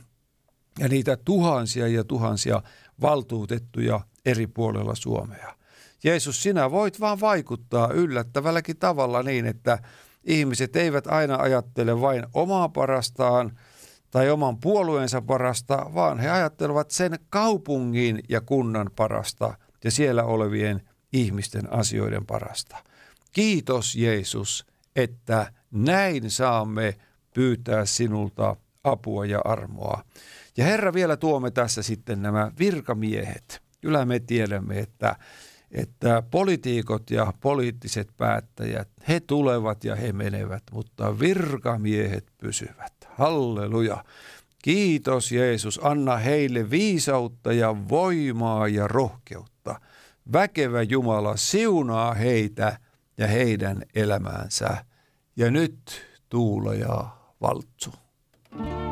ja 0.79 0.89
niitä 0.89 1.17
tuhansia 1.17 1.89
ja 1.89 2.05
tuhansia 2.05 2.63
valtuutettuja 3.01 4.01
eri 4.27 4.47
puolella 4.47 4.95
Suomea. 4.95 5.57
Jeesus, 6.05 6.43
sinä 6.43 6.71
voit 6.71 7.01
vaan 7.01 7.21
vaikuttaa 7.21 7.93
yllättävälläkin 7.93 8.77
tavalla 8.77 9.23
niin, 9.23 9.47
että 9.47 9.79
ihmiset 10.27 10.77
eivät 10.77 11.07
aina 11.07 11.37
ajattele 11.37 12.01
vain 12.01 12.27
omaa 12.35 12.69
parastaan 12.69 13.59
tai 14.11 14.31
oman 14.31 14.61
puolueensa 14.61 15.23
parasta, 15.23 15.91
vaan 15.95 16.19
he 16.19 16.31
ajattelevat 16.31 16.91
sen 16.91 17.19
kaupungin 17.31 18.21
ja 18.29 18.41
kunnan 18.41 18.91
parasta 18.97 19.55
ja 19.85 19.91
siellä 19.91 20.25
olevien 20.25 20.83
ihmisten 21.13 21.73
asioiden 21.73 22.27
parasta. 22.27 22.77
Kiitos 23.33 23.97
Jeesus, 23.97 24.67
että 24.97 25.53
näin 25.71 26.31
saamme 26.31 26.95
pyytää 27.35 27.85
sinulta 27.85 28.57
apua 28.85 29.27
ja 29.27 29.41
armoa. 29.45 30.05
Ja 30.57 30.65
Herra 30.65 30.93
vielä 30.93 31.17
tuomme 31.17 31.51
tässä 31.51 31.83
sitten 31.83 32.23
nämä 32.23 32.53
virkamiehet. 32.59 33.63
Kyllä 33.81 34.05
me 34.05 34.21
tiedämme, 34.21 34.79
että 34.79 35.17
että 35.77 36.23
poliitikot 36.31 37.11
ja 37.11 37.33
poliittiset 37.41 38.09
päättäjät, 38.17 38.89
he 39.09 39.21
tulevat 39.21 39.85
ja 39.85 39.97
he 39.97 40.13
menevät, 40.13 40.63
mutta 40.73 41.19
virkamiehet 41.19 42.27
pysyvät. 42.39 42.93
Halleluja. 43.07 44.05
Kiitos 44.63 45.33
Jeesus, 45.33 45.81
anna 45.83 46.17
heille 46.17 46.71
viisautta 46.71 47.53
ja 47.53 47.77
voimaa 47.89 48.69
ja 48.69 48.89
rohkeutta. 48.89 49.81
Väkevä 50.33 50.83
Jumala 50.83 51.37
siunaa 51.37 52.15
heitä 52.15 52.79
ja 53.19 53.27
heidän 53.27 53.83
elämäänsä. 53.95 54.85
Ja 55.37 55.51
nyt 55.51 56.07
Tuula 56.29 56.75
ja 56.75 57.09
Valtsu. 57.41 57.93
armo 58.53 58.86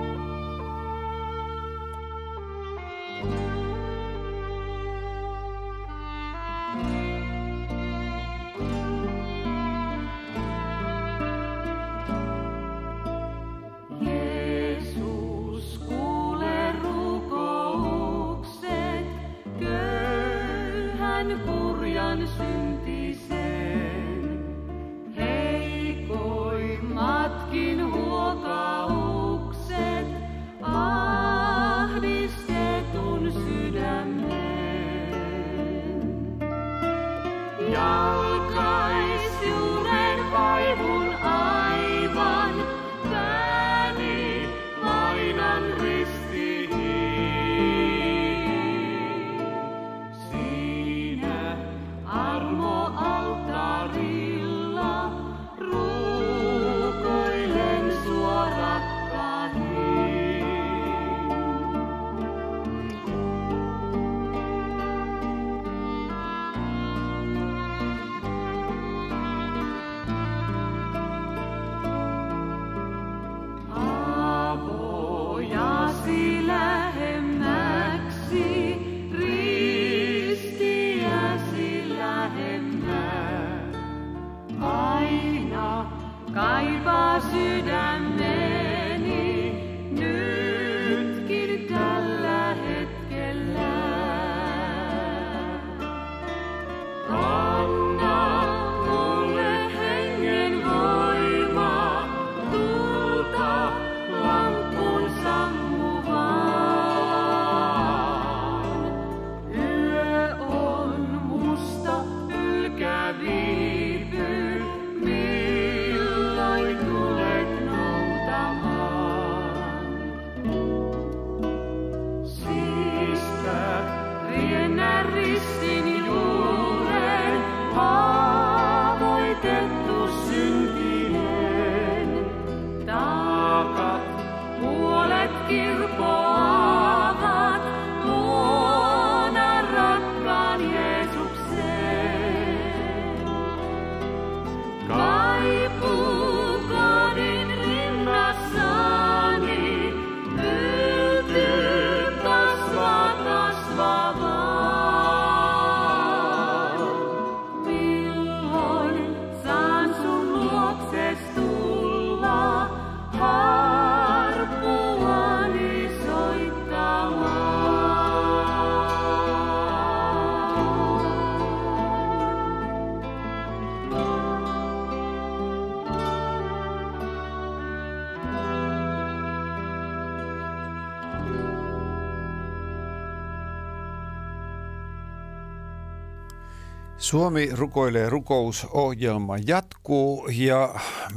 Suomi 187.14 187.48
rukoilee 187.52 188.10
rukousohjelma 188.10 189.36
jatkuu 189.46 190.28
ja 190.32 190.74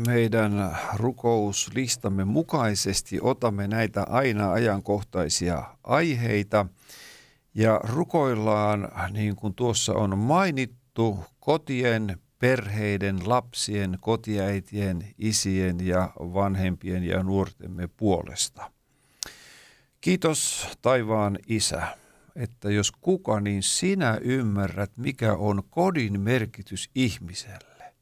meidän 0.07 0.77
rukouslistamme 0.95 2.25
mukaisesti 2.25 3.19
otamme 3.21 3.67
näitä 3.67 4.03
aina 4.03 4.51
ajankohtaisia 4.51 5.63
aiheita 5.83 6.65
ja 7.55 7.79
rukoillaan 7.83 8.91
niin 9.11 9.35
kuin 9.35 9.53
tuossa 9.53 9.93
on 9.93 10.17
mainittu 10.17 11.19
kotien, 11.39 12.17
perheiden, 12.39 13.29
lapsien, 13.29 13.97
kotiäitien, 14.01 15.13
isien 15.17 15.87
ja 15.87 16.09
vanhempien 16.19 17.03
ja 17.03 17.23
nuortemme 17.23 17.87
puolesta. 17.87 18.71
Kiitos 20.01 20.67
taivaan 20.81 21.39
isä 21.47 21.97
että 22.37 22.71
jos 22.71 22.91
kuka, 22.91 23.39
niin 23.39 23.63
sinä 23.63 24.17
ymmärrät, 24.21 24.91
mikä 24.97 25.33
on 25.33 25.63
kodin 25.69 26.21
merkitys 26.21 26.89
ihmiselle 26.95 27.93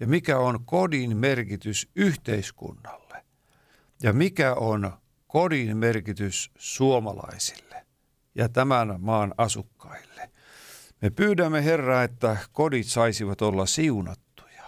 ja 0.00 0.06
mikä 0.06 0.38
on 0.38 0.64
kodin 0.64 1.16
merkitys 1.16 1.88
yhteiskunnalle 1.96 3.24
ja 4.02 4.12
mikä 4.12 4.54
on 4.54 4.92
kodin 5.26 5.76
merkitys 5.76 6.50
suomalaisille 6.58 7.86
ja 8.34 8.48
tämän 8.48 8.96
maan 8.98 9.34
asukkaille. 9.38 10.30
Me 11.02 11.10
pyydämme 11.10 11.64
Herra, 11.64 12.02
että 12.02 12.36
kodit 12.52 12.86
saisivat 12.86 13.42
olla 13.42 13.66
siunattuja 13.66 14.64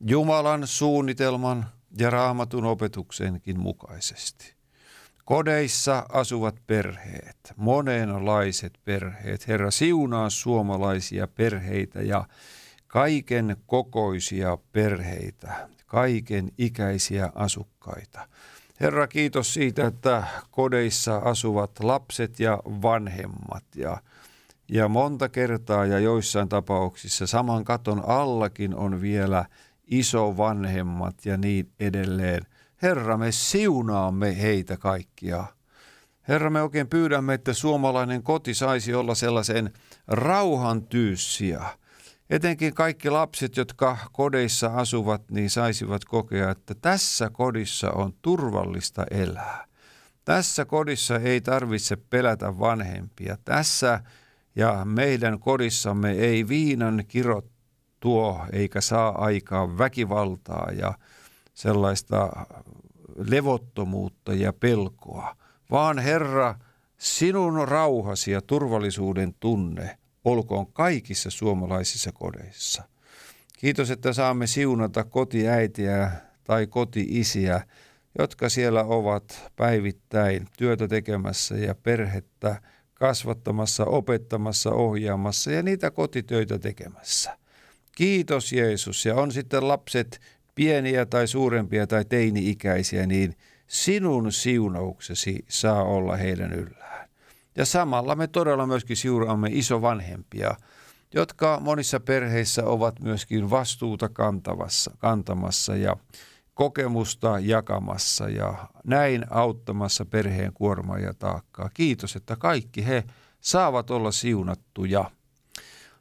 Jumalan 0.00 0.66
suunnitelman 0.66 1.66
ja 1.98 2.10
raamatun 2.10 2.64
opetuksenkin 2.64 3.60
mukaisesti. 3.60 4.53
Kodeissa 5.24 6.06
asuvat 6.12 6.54
perheet, 6.66 7.36
monenlaiset 7.56 8.72
perheet. 8.84 9.48
Herra, 9.48 9.70
siunaa 9.70 10.30
suomalaisia 10.30 11.28
perheitä 11.28 12.02
ja 12.02 12.24
kaiken 12.86 13.56
kokoisia 13.66 14.58
perheitä, 14.72 15.68
kaiken 15.86 16.48
ikäisiä 16.58 17.30
asukkaita. 17.34 18.28
Herra, 18.80 19.06
kiitos 19.06 19.54
siitä, 19.54 19.86
että 19.86 20.24
kodeissa 20.50 21.16
asuvat 21.16 21.70
lapset 21.80 22.40
ja 22.40 22.58
vanhemmat 22.66 23.64
ja, 23.76 23.96
ja 24.68 24.88
monta 24.88 25.28
kertaa 25.28 25.86
ja 25.86 25.98
joissain 25.98 26.48
tapauksissa 26.48 27.26
saman 27.26 27.64
katon 27.64 28.02
allakin 28.06 28.74
on 28.74 29.00
vielä 29.00 29.44
iso 29.86 30.36
vanhemmat 30.36 31.26
ja 31.26 31.36
niin 31.36 31.70
edelleen. 31.80 32.46
Herra, 32.84 33.16
me 33.16 33.32
siunaamme 33.32 34.42
heitä 34.42 34.76
kaikkia. 34.76 35.44
Herra, 36.28 36.50
me 36.50 36.62
oikein 36.62 36.88
pyydämme, 36.88 37.34
että 37.34 37.52
suomalainen 37.52 38.22
koti 38.22 38.54
saisi 38.54 38.94
olla 38.94 39.14
sellaisen 39.14 39.72
rauhan 40.06 40.86
tyyssiä. 40.86 41.64
Etenkin 42.30 42.74
kaikki 42.74 43.10
lapset, 43.10 43.56
jotka 43.56 43.96
kodeissa 44.12 44.66
asuvat, 44.66 45.30
niin 45.30 45.50
saisivat 45.50 46.04
kokea, 46.04 46.50
että 46.50 46.74
tässä 46.74 47.30
kodissa 47.30 47.90
on 47.90 48.14
turvallista 48.22 49.06
elää. 49.10 49.64
Tässä 50.24 50.64
kodissa 50.64 51.18
ei 51.18 51.40
tarvitse 51.40 51.96
pelätä 51.96 52.58
vanhempia. 52.58 53.36
Tässä 53.44 54.00
ja 54.56 54.84
meidän 54.84 55.38
kodissamme 55.38 56.10
ei 56.10 56.48
viinan 56.48 57.04
kirot 57.08 57.46
tuo 58.00 58.46
eikä 58.52 58.80
saa 58.80 59.24
aikaa 59.24 59.78
väkivaltaa 59.78 60.70
ja 60.78 60.94
sellaista 61.54 62.46
levottomuutta 63.16 64.34
ja 64.34 64.52
pelkoa, 64.52 65.36
vaan 65.70 65.98
Herra, 65.98 66.54
sinun 66.98 67.68
rauhasi 67.68 68.30
ja 68.30 68.42
turvallisuuden 68.42 69.34
tunne 69.40 69.98
olkoon 70.24 70.72
kaikissa 70.72 71.30
suomalaisissa 71.30 72.12
kodeissa. 72.12 72.82
Kiitos, 73.58 73.90
että 73.90 74.12
saamme 74.12 74.46
siunata 74.46 75.04
kotiäitiä 75.04 76.10
tai 76.44 76.66
kotiisiä, 76.66 77.66
jotka 78.18 78.48
siellä 78.48 78.84
ovat 78.84 79.50
päivittäin 79.56 80.48
työtä 80.58 80.88
tekemässä 80.88 81.54
ja 81.54 81.74
perhettä 81.74 82.62
kasvattamassa, 82.94 83.84
opettamassa, 83.84 84.70
ohjaamassa 84.70 85.50
ja 85.50 85.62
niitä 85.62 85.90
kotitöitä 85.90 86.58
tekemässä. 86.58 87.38
Kiitos 87.96 88.52
Jeesus 88.52 89.06
ja 89.06 89.14
on 89.14 89.32
sitten 89.32 89.68
lapset 89.68 90.20
pieniä 90.54 91.06
tai 91.06 91.26
suurempia 91.26 91.86
tai 91.86 92.04
teini-ikäisiä, 92.04 93.06
niin 93.06 93.36
sinun 93.66 94.32
siunauksesi 94.32 95.44
saa 95.48 95.82
olla 95.82 96.16
heidän 96.16 96.52
yllään. 96.52 97.08
Ja 97.56 97.64
samalla 97.64 98.14
me 98.14 98.26
todella 98.26 98.66
myöskin 98.66 98.96
siuraamme 98.96 99.48
isovanhempia, 99.52 100.54
jotka 101.14 101.60
monissa 101.60 102.00
perheissä 102.00 102.64
ovat 102.64 103.00
myöskin 103.00 103.50
vastuuta 103.50 104.08
kantavassa, 104.08 104.96
kantamassa 104.98 105.76
ja 105.76 105.96
kokemusta 106.54 107.38
jakamassa 107.38 108.28
ja 108.28 108.68
näin 108.84 109.24
auttamassa 109.30 110.04
perheen 110.04 110.52
kuormaa 110.52 110.98
ja 110.98 111.14
taakkaa. 111.14 111.70
Kiitos, 111.74 112.16
että 112.16 112.36
kaikki 112.36 112.86
he 112.86 113.04
saavat 113.40 113.90
olla 113.90 114.12
siunattuja. 114.12 115.10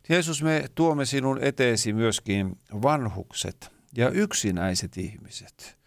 Jeesus, 0.10 0.43
me 0.43 0.66
tuomme 0.76 1.06
sinun 1.06 1.43
eteesi 1.43 1.93
myöskin 1.93 2.60
vanhukset 2.82 3.72
ja 3.98 4.10
yksinäiset 4.10 4.98
ihmiset. 4.98 5.78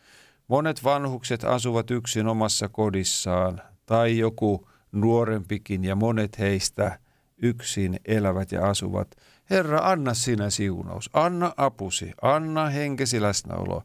Monet 0.49 0.85
vanhukset 0.85 1.45
asuvat 1.45 1.91
yksin 1.91 2.27
omassa 2.27 2.69
kodissaan 2.69 3.63
tai 3.87 4.19
joku 4.19 4.69
nuorempikin 4.93 5.85
ja 5.85 5.97
monet 5.97 6.39
heistä 6.39 6.99
yksin 7.43 8.01
elävät 8.05 8.53
ja 8.53 8.69
asuvat. 8.69 9.17
Herra, 9.51 9.79
anna 9.83 10.15
sinä 10.15 10.51
siunaus, 10.51 11.11
anna 11.13 11.53
apusi, 11.57 12.13
anna 12.23 12.67
henkesi 12.69 13.23
läsnäolo. 13.23 13.83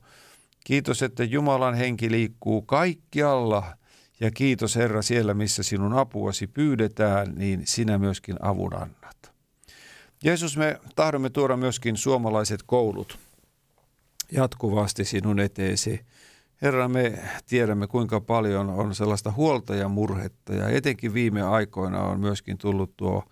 Kiitos, 0.63 1.03
että 1.03 1.24
Jumalan 1.24 1.74
henki 1.74 2.11
liikkuu 2.11 2.61
kaikkialla 2.61 3.78
ja 4.19 4.32
kiitos 4.32 4.76
Herra 4.76 5.01
siellä, 5.01 5.34
missä 5.34 5.63
sinun 5.63 5.93
apuasi 5.93 6.47
pyydetään, 6.47 7.34
niin 7.36 7.61
sinä 7.65 7.97
myöskin 7.97 8.36
avun 8.41 8.76
annat. 8.76 9.32
Jeesus, 10.24 10.57
me 10.57 10.80
tahdomme 10.95 11.30
tuoda 11.30 11.57
myöskin 11.57 11.97
suomalaiset 11.97 12.63
koulut 12.65 13.19
jatkuvasti 14.32 15.05
sinun 15.05 15.39
eteesi. 15.39 16.01
Herra, 16.61 16.88
me 16.88 17.19
tiedämme 17.47 17.88
kuinka 17.88 18.21
paljon 18.21 18.69
on 18.69 18.95
sellaista 18.95 19.32
huolta 19.32 19.75
ja 19.75 19.89
murhetta 19.89 20.53
ja 20.53 20.69
etenkin 20.69 21.13
viime 21.13 21.41
aikoina 21.41 22.01
on 22.03 22.19
myöskin 22.19 22.57
tullut 22.57 22.97
tuo 22.97 23.23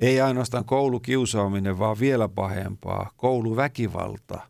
ei 0.00 0.20
ainoastaan 0.20 0.64
koulukiusaaminen, 0.64 1.78
vaan 1.78 1.98
vielä 2.00 2.28
pahempaa, 2.28 3.10
kouluväkivalta. 3.16 4.40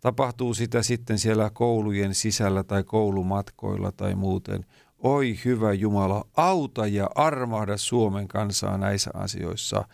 Tapahtuu 0.00 0.54
sitä 0.54 0.82
sitten 0.82 1.18
siellä 1.18 1.50
koulujen 1.50 2.14
sisällä 2.14 2.64
tai 2.64 2.84
koulumatkoilla 2.84 3.92
tai 3.92 4.14
muuten. 4.14 4.66
Oi 4.98 5.38
hyvä 5.44 5.72
Jumala, 5.72 6.24
auta 6.36 6.86
ja 6.86 7.10
armahda 7.14 7.76
Suomen 7.76 8.28
kansaa 8.28 8.78
näissä 8.78 9.10
asioissa. 9.14 9.84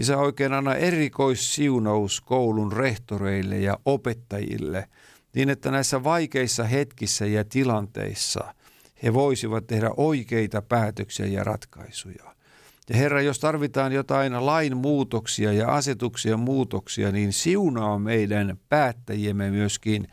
Isä 0.00 0.16
oikein 0.16 0.52
anna 0.52 0.74
erikoissiunaus 0.74 2.20
koulun 2.20 2.72
rehtoreille 2.72 3.58
ja 3.58 3.78
opettajille, 3.84 4.88
niin 5.34 5.50
että 5.50 5.70
näissä 5.70 6.04
vaikeissa 6.04 6.64
hetkissä 6.64 7.26
ja 7.26 7.44
tilanteissa 7.44 8.54
he 9.02 9.14
voisivat 9.14 9.66
tehdä 9.66 9.90
oikeita 9.96 10.62
päätöksiä 10.62 11.26
ja 11.26 11.44
ratkaisuja. 11.44 12.34
Ja 12.88 12.96
Herra, 12.96 13.22
jos 13.22 13.38
tarvitaan 13.38 13.92
jotain 13.92 14.46
lain 14.46 14.76
muutoksia 14.76 15.52
ja 15.52 15.74
asetuksia 15.74 16.36
muutoksia, 16.36 17.12
niin 17.12 17.32
siunaa 17.32 17.98
meidän 17.98 18.58
päättäjiemme 18.68 19.50
myöskin, 19.50 20.06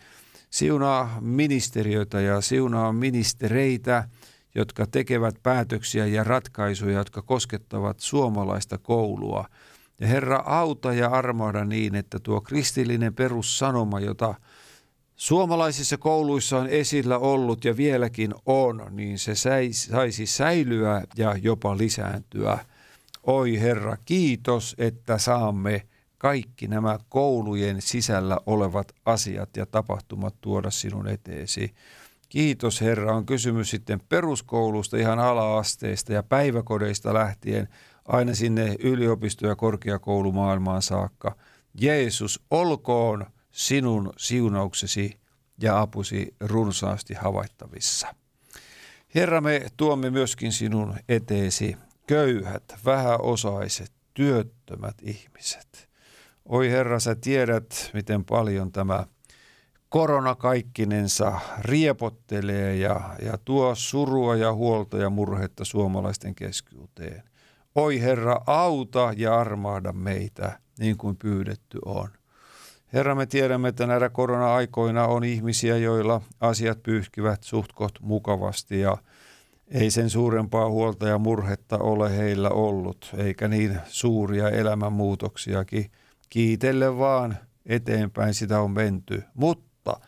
siunaa 0.49 1.17
ministeriöitä 1.21 2.21
ja 2.21 2.41
siunaa 2.41 2.93
ministereitä, 2.93 4.09
jotka 4.55 4.85
tekevät 4.85 5.35
päätöksiä 5.43 6.05
ja 6.05 6.23
ratkaisuja, 6.23 6.97
jotka 6.97 7.21
koskettavat 7.21 7.99
suomalaista 7.99 8.77
koulua. 8.77 9.45
Ja 10.01 10.07
Herra, 10.07 10.43
auta 10.45 10.93
ja 10.93 11.07
armoida 11.07 11.65
niin, 11.65 11.95
että 11.95 12.19
tuo 12.19 12.41
kristillinen 12.41 13.13
perussanoma, 13.13 13.99
jota 13.99 14.35
suomalaisissa 15.15 15.97
kouluissa 15.97 16.57
on 16.57 16.67
esillä 16.67 17.17
ollut 17.17 17.65
ja 17.65 17.77
vieläkin 17.77 18.33
on, 18.45 18.87
niin 18.89 19.19
se 19.19 19.35
saisi 19.35 20.25
säilyä 20.25 21.03
ja 21.17 21.35
jopa 21.41 21.77
lisääntyä. 21.77 22.59
Oi 23.23 23.59
Herra, 23.59 23.97
kiitos, 24.05 24.75
että 24.77 25.17
saamme 25.17 25.87
kaikki 26.17 26.67
nämä 26.67 26.97
koulujen 27.09 27.81
sisällä 27.81 28.37
olevat 28.45 28.91
asiat 29.05 29.57
ja 29.57 29.65
tapahtumat 29.65 30.35
tuoda 30.41 30.71
sinun 30.71 31.07
eteesi. 31.07 31.73
Kiitos 32.29 32.81
Herra, 32.81 33.15
on 33.15 33.25
kysymys 33.25 33.69
sitten 33.69 34.01
peruskoulusta 34.09 34.97
ihan 34.97 35.19
ala-asteista 35.19 36.13
ja 36.13 36.23
päiväkodeista 36.23 37.13
lähtien 37.13 37.67
aina 38.07 38.35
sinne 38.35 38.75
yliopisto- 38.79 39.47
ja 39.47 39.55
korkeakoulumaailmaan 39.55 40.81
saakka. 40.81 41.35
Jeesus, 41.81 42.41
olkoon 42.51 43.25
sinun 43.51 44.13
siunauksesi 44.17 45.19
ja 45.61 45.81
apusi 45.81 46.35
runsaasti 46.39 47.13
havaittavissa. 47.13 48.15
Herra, 49.15 49.41
me 49.41 49.67
tuomme 49.77 50.09
myöskin 50.09 50.51
sinun 50.51 50.95
eteesi 51.09 51.77
köyhät, 52.07 52.63
vähäosaiset, 52.85 53.91
työttömät 54.13 54.95
ihmiset. 55.01 55.89
Oi 56.45 56.69
Herra, 56.69 56.99
sä 56.99 57.15
tiedät, 57.15 57.89
miten 57.93 58.25
paljon 58.25 58.71
tämä 58.71 59.05
korona 59.89 60.35
kaikkinensa 60.35 61.39
riepottelee 61.59 62.75
ja, 62.75 63.15
ja 63.21 63.37
tuo 63.45 63.75
surua 63.75 64.35
ja 64.35 64.53
huolta 64.53 64.97
ja 64.97 65.09
murhetta 65.09 65.65
suomalaisten 65.65 66.35
keskuuteen. 66.35 67.23
Oi 67.77 68.01
Herra, 68.01 68.41
auta 68.47 69.13
ja 69.17 69.39
armaada 69.39 69.93
meitä 69.93 70.59
niin 70.79 70.97
kuin 70.97 71.17
pyydetty 71.17 71.79
on. 71.85 72.07
Herra, 72.93 73.15
me 73.15 73.25
tiedämme, 73.25 73.67
että 73.67 73.87
näillä 73.87 74.09
korona-aikoina 74.09 75.05
on 75.05 75.23
ihmisiä, 75.23 75.77
joilla 75.77 76.21
asiat 76.39 76.83
pyyhkivät 76.83 77.43
suhtkot 77.43 77.91
mukavasti 78.01 78.79
ja 78.79 78.97
ei 79.67 79.91
sen 79.91 80.09
suurempaa 80.09 80.69
huolta 80.69 81.07
ja 81.07 81.17
murhetta 81.17 81.77
ole 81.77 82.17
heillä 82.17 82.49
ollut, 82.49 83.11
eikä 83.17 83.47
niin 83.47 83.79
suuria 83.87 84.49
elämänmuutoksiakin. 84.49 85.91
Kiitelle 86.29 86.97
vaan 86.97 87.37
eteenpäin 87.65 88.33
sitä 88.33 88.61
on 88.61 88.71
menty. 88.71 89.23
Mutta 89.33 89.99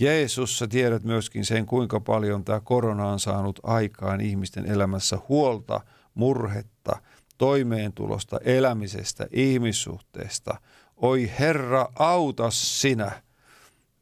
Jeesus, 0.00 0.58
sä 0.58 0.66
tiedät 0.66 1.04
myöskin 1.04 1.44
sen, 1.44 1.66
kuinka 1.66 2.00
paljon 2.00 2.44
tämä 2.44 2.60
korona 2.60 3.06
on 3.06 3.20
saanut 3.20 3.60
aikaan 3.62 4.20
ihmisten 4.20 4.66
elämässä 4.66 5.18
huolta, 5.28 5.80
murhetta, 6.16 7.00
toimeentulosta, 7.38 8.38
elämisestä, 8.44 9.26
ihmissuhteesta. 9.32 10.60
Oi 10.96 11.30
Herra, 11.38 11.88
auta 11.98 12.50
sinä 12.50 13.22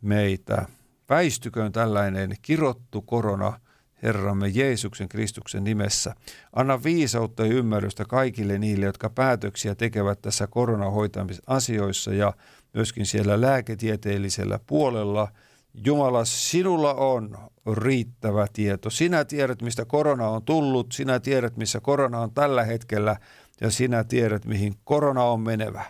meitä. 0.00 0.66
Väistyköön 1.08 1.72
tällainen 1.72 2.36
kirottu 2.42 3.02
korona 3.02 3.60
Herramme 4.02 4.48
Jeesuksen 4.48 5.08
Kristuksen 5.08 5.64
nimessä. 5.64 6.14
Anna 6.52 6.82
viisautta 6.82 7.46
ja 7.46 7.52
ymmärrystä 7.52 8.04
kaikille 8.04 8.58
niille, 8.58 8.86
jotka 8.86 9.10
päätöksiä 9.10 9.74
tekevät 9.74 10.22
tässä 10.22 10.46
koronahoitamisasioissa 10.46 12.14
ja 12.14 12.32
myöskin 12.74 13.06
siellä 13.06 13.40
lääketieteellisellä 13.40 14.58
puolella. 14.66 15.28
Jumala, 15.74 16.24
sinulla 16.24 16.94
on 16.94 17.38
riittävä 17.72 18.46
tieto. 18.52 18.90
Sinä 18.90 19.24
tiedät, 19.24 19.62
mistä 19.62 19.84
korona 19.84 20.28
on 20.28 20.42
tullut, 20.42 20.92
sinä 20.92 21.20
tiedät, 21.20 21.56
missä 21.56 21.80
korona 21.80 22.20
on 22.20 22.30
tällä 22.34 22.64
hetkellä 22.64 23.16
ja 23.60 23.70
sinä 23.70 24.04
tiedät, 24.04 24.44
mihin 24.44 24.74
korona 24.84 25.24
on 25.24 25.40
menevä. 25.40 25.84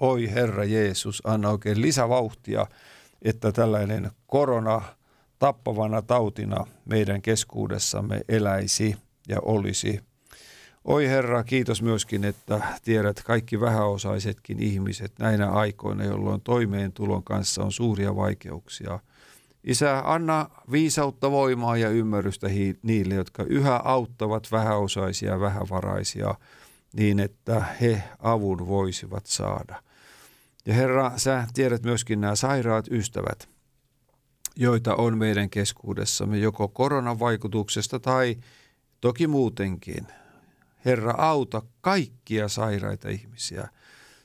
Oi 0.00 0.30
Herra 0.30 0.64
Jeesus, 0.64 1.22
anna 1.24 1.50
oikein 1.50 1.82
lisävauhtia, 1.82 2.66
että 3.22 3.52
tällainen 3.52 4.10
korona 4.26 4.82
tappavana 5.38 6.02
tautina 6.02 6.66
meidän 6.84 7.22
keskuudessamme 7.22 8.20
eläisi 8.28 8.96
ja 9.28 9.36
olisi. 9.42 10.00
Oi 10.84 11.06
Herra, 11.08 11.44
kiitos 11.44 11.82
myöskin, 11.82 12.24
että 12.24 12.60
tiedät 12.84 13.22
kaikki 13.22 13.60
vähäosaisetkin 13.60 14.62
ihmiset 14.62 15.12
näinä 15.18 15.50
aikoina, 15.50 16.04
jolloin 16.04 16.40
toimeentulon 16.40 17.24
kanssa 17.24 17.62
on 17.62 17.72
suuria 17.72 18.16
vaikeuksia. 18.16 18.98
Isä, 19.64 20.02
anna 20.04 20.50
viisautta, 20.72 21.30
voimaa 21.30 21.76
ja 21.76 21.90
ymmärrystä 21.90 22.48
niille, 22.82 23.14
jotka 23.14 23.42
yhä 23.42 23.76
auttavat 23.76 24.52
vähäosaisia 24.52 25.30
ja 25.30 25.40
vähävaraisia 25.40 26.34
niin, 26.92 27.20
että 27.20 27.64
he 27.80 28.02
avun 28.18 28.68
voisivat 28.68 29.26
saada. 29.26 29.82
Ja 30.66 30.74
Herra, 30.74 31.12
sä 31.16 31.46
tiedät 31.54 31.82
myöskin 31.82 32.20
nämä 32.20 32.36
sairaat 32.36 32.88
ystävät– 32.90 33.48
joita 34.60 34.94
on 34.94 35.18
meidän 35.18 35.50
keskuudessamme 35.50 36.38
joko 36.38 36.68
koronan 36.68 37.18
vaikutuksesta 37.18 38.00
tai 38.00 38.36
toki 39.00 39.26
muutenkin. 39.26 40.06
Herra, 40.84 41.14
auta 41.18 41.62
kaikkia 41.80 42.48
sairaita 42.48 43.08
ihmisiä 43.08 43.68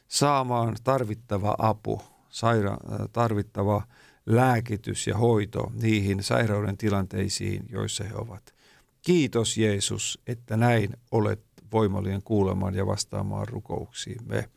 saamaan 0.07 0.75
tarvittava 0.84 1.55
apu, 1.57 2.01
saira- 2.29 3.07
tarvittava 3.11 3.81
lääkitys 4.26 5.07
ja 5.07 5.17
hoito 5.17 5.71
niihin 5.82 6.24
sairauden 6.24 6.78
tilanteisiin, 6.78 7.65
joissa 7.69 8.03
he 8.03 8.15
ovat. 8.15 8.53
Kiitos 9.01 9.57
Jeesus, 9.57 10.19
että 10.28 10.57
näin 10.57 10.93
olet 11.11 11.41
voimallinen 11.71 12.24
kuulemaan 12.24 12.76
ja 12.76 12.86
vastaamaan 12.86 13.47
rukouksiimme. 13.47 14.49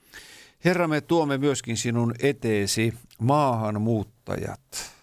Herra, 0.65 0.89
me 0.89 1.01
tuomme 1.01 1.39
myöskin 1.39 1.77
sinun 1.77 2.15
eteesi 2.19 2.95
maahanmuuttajat 3.19 4.97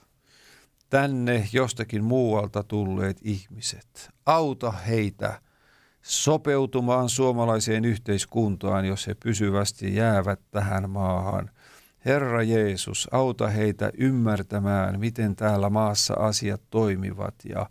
tänne 0.89 1.49
jostakin 1.53 2.03
muualta 2.03 2.63
tulleet 2.63 3.17
ihmiset. 3.21 4.09
Auta 4.25 4.71
heitä 4.71 5.41
sopeutumaan 6.01 7.09
suomalaiseen 7.09 7.85
yhteiskuntaan, 7.85 8.85
jos 8.85 9.07
he 9.07 9.13
pysyvästi 9.13 9.95
jäävät 9.95 10.39
tähän 10.51 10.89
maahan. 10.89 11.49
Herra 12.05 12.43
Jeesus, 12.43 13.07
auta 13.11 13.47
heitä 13.47 13.91
ymmärtämään, 13.97 14.99
miten 14.99 15.35
täällä 15.35 15.69
maassa 15.69 16.13
asiat 16.13 16.61
toimivat 16.69 17.35
ja, 17.45 17.69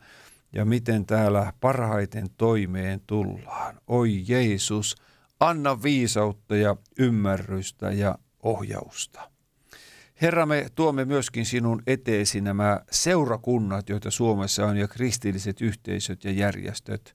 ja 0.52 0.64
miten 0.64 1.06
täällä 1.06 1.52
parhaiten 1.60 2.26
toimeen 2.36 3.00
tullaan. 3.06 3.80
Oi 3.86 4.22
Jeesus, 4.28 4.96
anna 5.40 5.82
viisautta 5.82 6.56
ja 6.56 6.76
ymmärrystä 6.98 7.90
ja 7.90 8.18
ohjausta. 8.42 9.30
Herra, 10.22 10.46
me 10.46 10.66
tuomme 10.74 11.04
myöskin 11.04 11.46
sinun 11.46 11.82
eteesi 11.86 12.40
nämä 12.40 12.80
seurakunnat, 12.90 13.88
joita 13.88 14.10
Suomessa 14.10 14.66
on, 14.66 14.76
ja 14.76 14.88
kristilliset 14.88 15.60
yhteisöt 15.60 16.24
ja 16.24 16.30
järjestöt. 16.30 17.14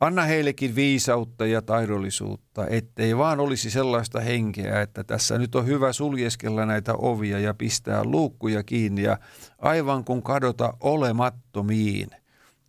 Anna 0.00 0.22
heillekin 0.22 0.74
viisautta 0.74 1.46
ja 1.46 1.62
taidollisuutta, 1.62 2.66
ettei 2.66 3.18
vaan 3.18 3.40
olisi 3.40 3.70
sellaista 3.70 4.20
henkeä, 4.20 4.82
että 4.82 5.04
tässä 5.04 5.38
nyt 5.38 5.54
on 5.54 5.66
hyvä 5.66 5.92
suljeskella 5.92 6.66
näitä 6.66 6.94
ovia 6.94 7.38
ja 7.38 7.54
pistää 7.54 8.04
luukkuja 8.04 8.62
kiinni 8.62 9.02
ja 9.02 9.18
aivan 9.58 10.04
kun 10.04 10.22
kadota 10.22 10.74
olemattomiin 10.80 12.08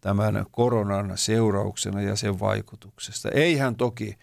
tämän 0.01 0.45
koronan 0.51 1.11
seurauksena 1.15 2.01
ja 2.01 2.15
sen 2.15 2.39
vaikutuksesta. 2.39 3.29
Eihän 3.29 3.75
toki 3.75 4.15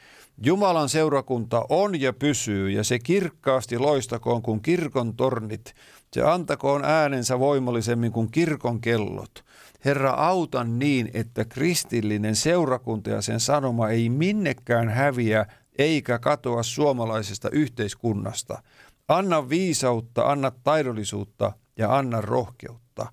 Jumalan 0.43 0.89
seurakunta 0.89 1.67
on 1.69 2.01
ja 2.01 2.13
pysyy, 2.13 2.71
ja 2.71 2.85
se 2.85 2.99
kirkkaasti 2.99 3.79
loistakoon 3.79 4.43
kuin 4.43 4.63
kirkon 4.63 5.17
tornit. 5.17 5.75
Se 6.13 6.23
antakoon 6.23 6.85
äänensä 6.85 7.39
voimallisemmin 7.39 8.13
kuin 8.13 8.31
kirkon 8.31 8.81
kellot. 8.81 9.45
Herra, 9.85 10.11
auta 10.11 10.65
niin, 10.65 11.11
että 11.15 11.45
kristillinen 11.45 12.37
seurakunta 12.37 13.11
ja 13.11 13.23
sen 13.23 13.41
sanoma 13.41 13.89
ei 13.89 14.09
minnekään 14.09 14.89
häviä 14.89 15.47
eikä 15.79 16.19
katoa 16.19 16.63
suomalaisesta 16.63 17.51
yhteiskunnasta. 17.51 18.63
Anna 19.09 19.49
viisautta, 19.49 20.23
anna 20.23 20.51
taidollisuutta 20.51 21.53
ja 21.77 21.97
anna 21.97 22.21
rohkeutta. 22.21 23.13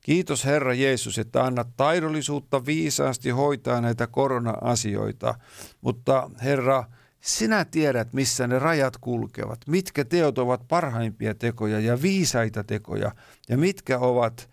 Kiitos 0.00 0.44
Herra 0.44 0.74
Jeesus, 0.74 1.18
että 1.18 1.44
annat 1.44 1.68
taidollisuutta 1.76 2.66
viisaasti 2.66 3.30
hoitaa 3.30 3.80
näitä 3.80 4.06
korona-asioita. 4.06 5.34
Mutta 5.80 6.30
Herra, 6.42 6.84
sinä 7.20 7.64
tiedät, 7.64 8.12
missä 8.12 8.46
ne 8.46 8.58
rajat 8.58 8.96
kulkevat, 8.96 9.60
mitkä 9.66 10.04
teot 10.04 10.38
ovat 10.38 10.68
parhaimpia 10.68 11.34
tekoja 11.34 11.80
ja 11.80 12.02
viisaita 12.02 12.64
tekoja 12.64 13.12
ja 13.48 13.58
mitkä 13.58 13.98
ovat 13.98 14.50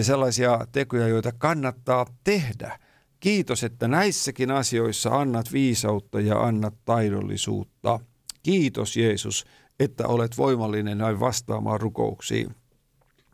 sellaisia 0.00 0.66
tekoja, 0.72 1.08
joita 1.08 1.32
kannattaa 1.32 2.06
tehdä. 2.24 2.78
Kiitos, 3.20 3.64
että 3.64 3.88
näissäkin 3.88 4.50
asioissa 4.50 5.10
annat 5.10 5.52
viisautta 5.52 6.20
ja 6.20 6.42
annat 6.42 6.74
taidollisuutta. 6.84 8.00
Kiitos 8.42 8.96
Jeesus, 8.96 9.44
että 9.80 10.06
olet 10.06 10.38
voimallinen 10.38 10.98
näin 10.98 11.20
vastaamaan 11.20 11.80
rukouksiin. 11.80 12.54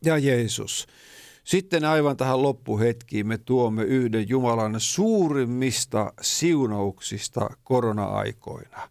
Ja 0.05 0.19
Jeesus, 0.19 0.87
sitten 1.45 1.85
aivan 1.85 2.17
tähän 2.17 2.43
loppuhetkiin 2.43 3.27
me 3.27 3.39
tuomme 3.39 3.83
yhden 3.83 4.29
Jumalan 4.29 4.75
suurimmista 4.79 6.13
siunauksista 6.21 7.51
korona-aikoina. 7.65 8.89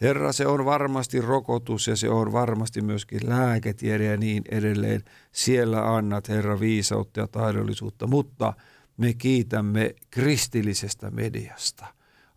Herra, 0.00 0.32
se 0.32 0.46
on 0.46 0.64
varmasti 0.64 1.20
rokotus 1.20 1.86
ja 1.86 1.96
se 1.96 2.08
on 2.08 2.32
varmasti 2.32 2.80
myöskin 2.80 3.20
lääketiede 3.24 4.04
ja 4.04 4.16
niin 4.16 4.42
edelleen. 4.50 5.04
Siellä 5.38 5.96
annat, 5.96 6.28
Herra, 6.28 6.60
viisautta 6.60 7.20
ja 7.20 7.26
taidollisuutta, 7.28 8.06
mutta 8.06 8.52
me 8.96 9.14
kiitämme 9.14 9.94
kristillisestä 10.10 11.10
mediasta, 11.10 11.86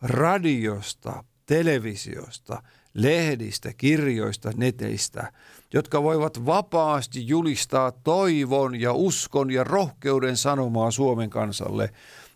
radiosta, 0.02 1.24
televisiosta, 1.46 2.64
lehdistä, 2.94 3.74
kirjoista, 3.78 4.52
neteistä, 4.56 5.34
jotka 5.74 6.04
voivat 6.04 6.46
vapaasti 6.46 7.28
julistaa 7.28 7.92
toivon 7.92 8.82
ja 8.82 8.94
uskon 8.94 9.52
ja 9.52 9.64
rohkeuden 9.64 10.38
sanomaa 10.38 10.92
Suomen 10.92 11.30
kansalle. 11.30 11.90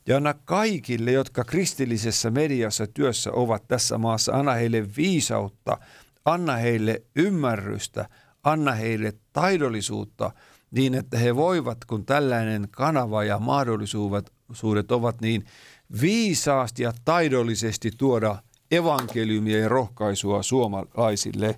Ja 0.07 0.17
anna 0.17 0.33
kaikille, 0.33 1.11
jotka 1.11 1.43
kristillisessä 1.43 2.31
mediassa 2.31 2.87
työssä 2.87 3.31
ovat 3.31 3.67
tässä 3.67 3.97
maassa, 3.97 4.33
anna 4.33 4.53
heille 4.53 4.95
viisautta, 4.97 5.77
anna 6.25 6.55
heille 6.55 7.01
ymmärrystä, 7.15 8.09
anna 8.43 8.71
heille 8.71 9.13
taidollisuutta 9.33 10.31
niin, 10.75 10.95
että 10.95 11.17
he 11.17 11.35
voivat, 11.35 11.85
kun 11.85 12.05
tällainen 12.05 12.67
kanava 12.71 13.23
ja 13.23 13.39
mahdollisuudet 13.39 14.91
ovat 14.91 15.21
niin 15.21 15.45
viisaasti 16.01 16.83
ja 16.83 16.93
taidollisesti 17.05 17.91
tuoda 17.97 18.43
evankeliumia 18.71 19.59
ja 19.59 19.69
rohkaisua 19.69 20.43
suomalaisille. 20.43 21.55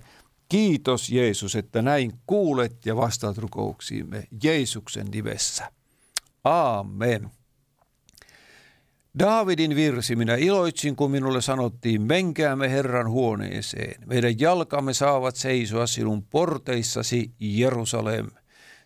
Kiitos 0.48 1.10
Jeesus, 1.10 1.56
että 1.56 1.82
näin 1.82 2.12
kuulet 2.26 2.86
ja 2.86 2.96
vastaat 2.96 3.38
rukouksiimme 3.38 4.28
Jeesuksen 4.44 5.06
nimessä. 5.06 5.72
Amen. 6.44 7.30
Daavidin 9.18 9.76
virsi, 9.76 10.16
minä 10.16 10.34
iloitsin, 10.34 10.96
kun 10.96 11.10
minulle 11.10 11.40
sanottiin, 11.40 12.02
menkäämme 12.02 12.70
Herran 12.70 13.10
huoneeseen. 13.10 14.02
Meidän 14.06 14.40
jalkamme 14.40 14.92
saavat 14.92 15.36
seisoa 15.36 15.86
sinun 15.86 16.22
porteissasi, 16.22 17.30
Jerusalem. 17.40 18.26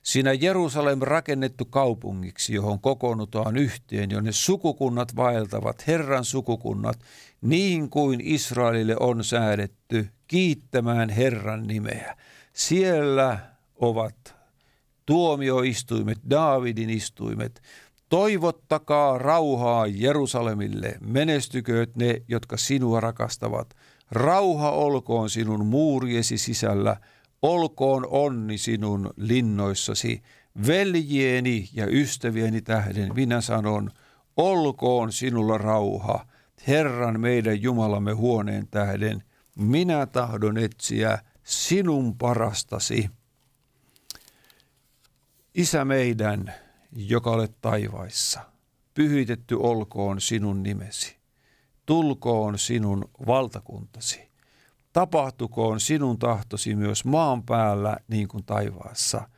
Sinä 0.02 0.32
Jerusalem 0.32 0.98
rakennettu 1.02 1.64
kaupungiksi, 1.64 2.54
johon 2.54 2.80
kokoonnutaan 2.80 3.56
yhteen, 3.56 4.10
jonne 4.10 4.32
sukukunnat 4.32 5.16
vaeltavat, 5.16 5.86
Herran 5.86 6.24
sukukunnat, 6.24 6.98
niin 7.40 7.90
kuin 7.90 8.20
Israelille 8.20 8.96
on 9.00 9.24
säädetty, 9.24 10.08
kiittämään 10.26 11.08
Herran 11.08 11.66
nimeä. 11.66 12.16
Siellä 12.52 13.38
ovat 13.76 14.34
tuomioistuimet, 15.06 16.18
Daavidin 16.30 16.90
istuimet. 16.90 17.62
Toivottakaa 18.08 19.18
rauhaa 19.18 19.86
Jerusalemille, 19.86 20.94
menestykööt 21.00 21.96
ne, 21.96 22.22
jotka 22.28 22.56
sinua 22.56 23.00
rakastavat. 23.00 23.76
Rauha 24.10 24.70
olkoon 24.70 25.30
sinun 25.30 25.66
muuriesi 25.66 26.38
sisällä, 26.38 26.96
olkoon 27.42 28.06
onni 28.10 28.58
sinun 28.58 29.10
linnoissasi. 29.16 30.22
Veljeeni 30.66 31.68
ja 31.72 31.86
ystävieni 31.86 32.62
tähden 32.62 33.14
minä 33.14 33.40
sanon, 33.40 33.90
olkoon 34.36 35.12
sinulla 35.12 35.58
rauha. 35.58 36.26
Herran 36.66 37.20
meidän 37.20 37.62
Jumalamme 37.62 38.12
huoneen 38.12 38.68
tähden, 38.68 39.22
minä 39.56 40.06
tahdon 40.06 40.58
etsiä 40.58 41.18
sinun 41.44 42.18
parastasi. 42.18 43.10
Isä 45.54 45.84
meidän, 45.84 46.54
joka 46.96 47.30
olet 47.30 47.60
taivaissa, 47.60 48.40
pyhitetty 48.94 49.54
olkoon 49.54 50.20
sinun 50.20 50.62
nimesi. 50.62 51.16
Tulkoon 51.86 52.58
sinun 52.58 53.10
valtakuntasi. 53.26 54.31
Tapahtukoon 54.92 55.80
sinun 55.80 56.18
tahtosi 56.18 56.74
myös 56.74 57.04
maan 57.04 57.42
päällä 57.42 57.96
niin 58.08 58.28
kuin 58.28 58.44
taivaassa. 58.44 59.28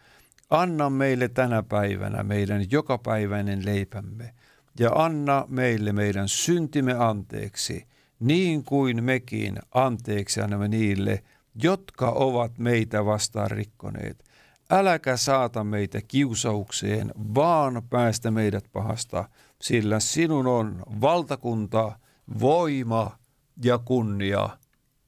Anna 0.51 0.91
meille 0.91 1.29
tänä 1.29 1.63
päivänä 1.63 2.23
meidän 2.23 2.71
jokapäiväinen 2.71 3.65
leipämme 3.65 4.35
ja 4.79 4.91
anna 4.95 5.45
meille 5.49 5.93
meidän 5.93 6.29
syntimme 6.29 6.93
anteeksi, 6.93 7.87
niin 8.21 8.65
kuin 8.65 9.05
mekin 9.05 9.59
anteeksi 9.75 10.41
annamme 10.41 10.69
niille, 10.69 11.23
jotka 11.63 12.11
ovat 12.11 12.59
meitä 12.59 13.05
vastaan 13.05 13.51
rikkoneet. 13.51 14.25
Äläkä 14.71 15.17
saata 15.17 15.65
meitä 15.65 16.01
kiusaukseen, 16.09 17.13
vaan 17.35 17.83
päästä 17.91 18.31
meidät 18.31 18.65
pahasta, 18.73 19.29
sillä 19.63 20.01
sinun 20.01 20.47
on 20.47 20.83
valtakunta, 21.01 21.99
voima 22.41 23.19
ja 23.65 23.79
kunnia 23.79 24.49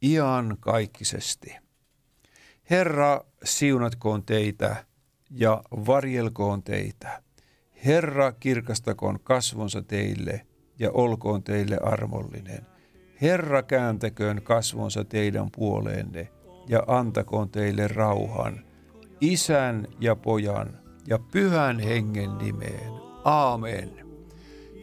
ian 0.03 0.57
kaikkisesti. 0.61 1.57
Herra, 2.71 3.21
siunatkoon 3.45 4.23
teitä 4.23 4.85
ja 5.31 5.63
varjelkoon 5.71 6.63
teitä. 6.63 7.23
Herra, 7.85 8.33
kirkastakoon 8.33 9.21
kasvonsa 9.23 9.83
teille 9.83 10.47
ja 10.79 10.91
olkoon 10.91 11.43
teille 11.43 11.79
armollinen. 11.83 12.67
Herra, 13.23 13.63
kääntäköön 13.63 14.43
kasvonsa 14.43 15.05
teidän 15.05 15.51
puoleenne 15.57 16.29
ja 16.69 16.83
antakoon 16.87 17.49
teille 17.49 17.89
rauhan, 17.89 18.65
isän 19.21 19.89
ja 20.01 20.17
pojan 20.17 20.79
ja 21.09 21.19
pyhän 21.19 21.81
hengen 21.81 22.39
nimeen. 22.39 22.93
Aamen. 23.25 24.06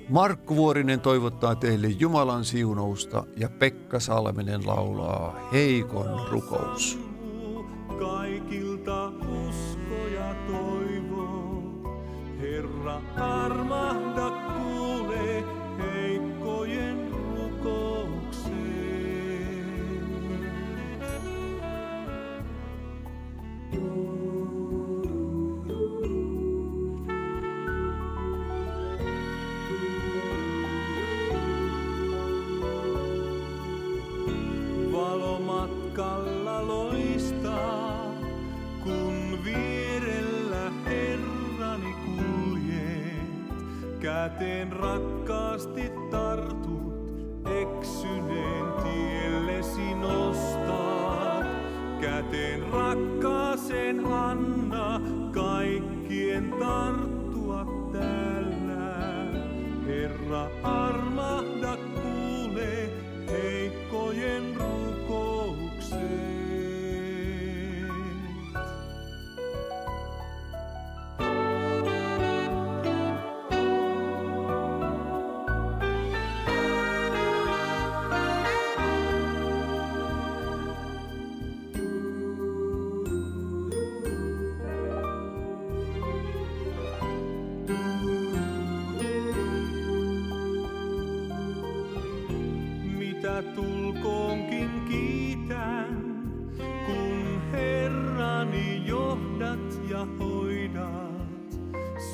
Markku 0.09 0.55
Vuorinen 0.55 0.99
toivottaa 0.99 1.55
teille 1.55 1.87
Jumalan 1.87 2.45
siunausta 2.45 3.23
ja 3.37 3.49
Pekka 3.49 3.99
Salminen 3.99 4.67
laulaa 4.67 5.49
Heikon 5.53 6.27
rukous. 6.31 6.99
Kaikilta 7.99 9.07
usko 9.09 10.07
ja 10.13 10.35
toivo, 10.47 11.63
Herra 12.39 13.01
armahda 13.15 13.62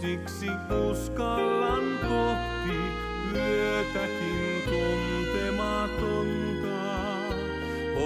Siksi 0.02 0.50
uskallan 0.92 1.84
kohti 2.02 2.78
yötäkin 3.36 4.62
tuntematonta. 4.70 6.82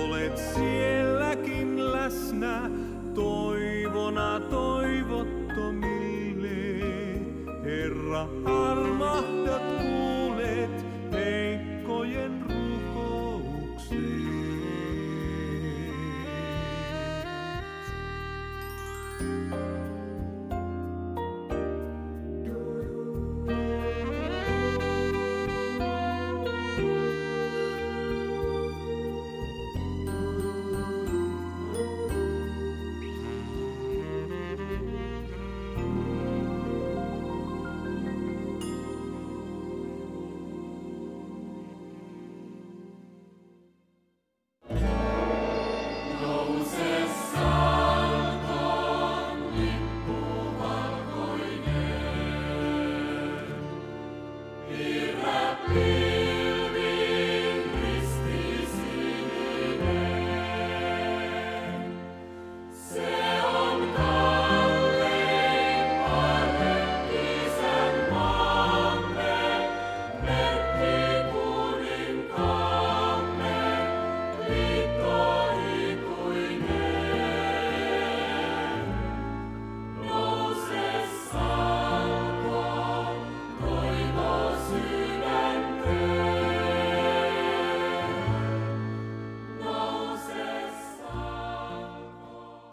Olet 0.04 0.38
sielläkin 0.38 1.92
läsnä 1.92 2.70
toivona 3.14 4.40
toivottomille, 4.40 6.82
Herra 7.64 8.28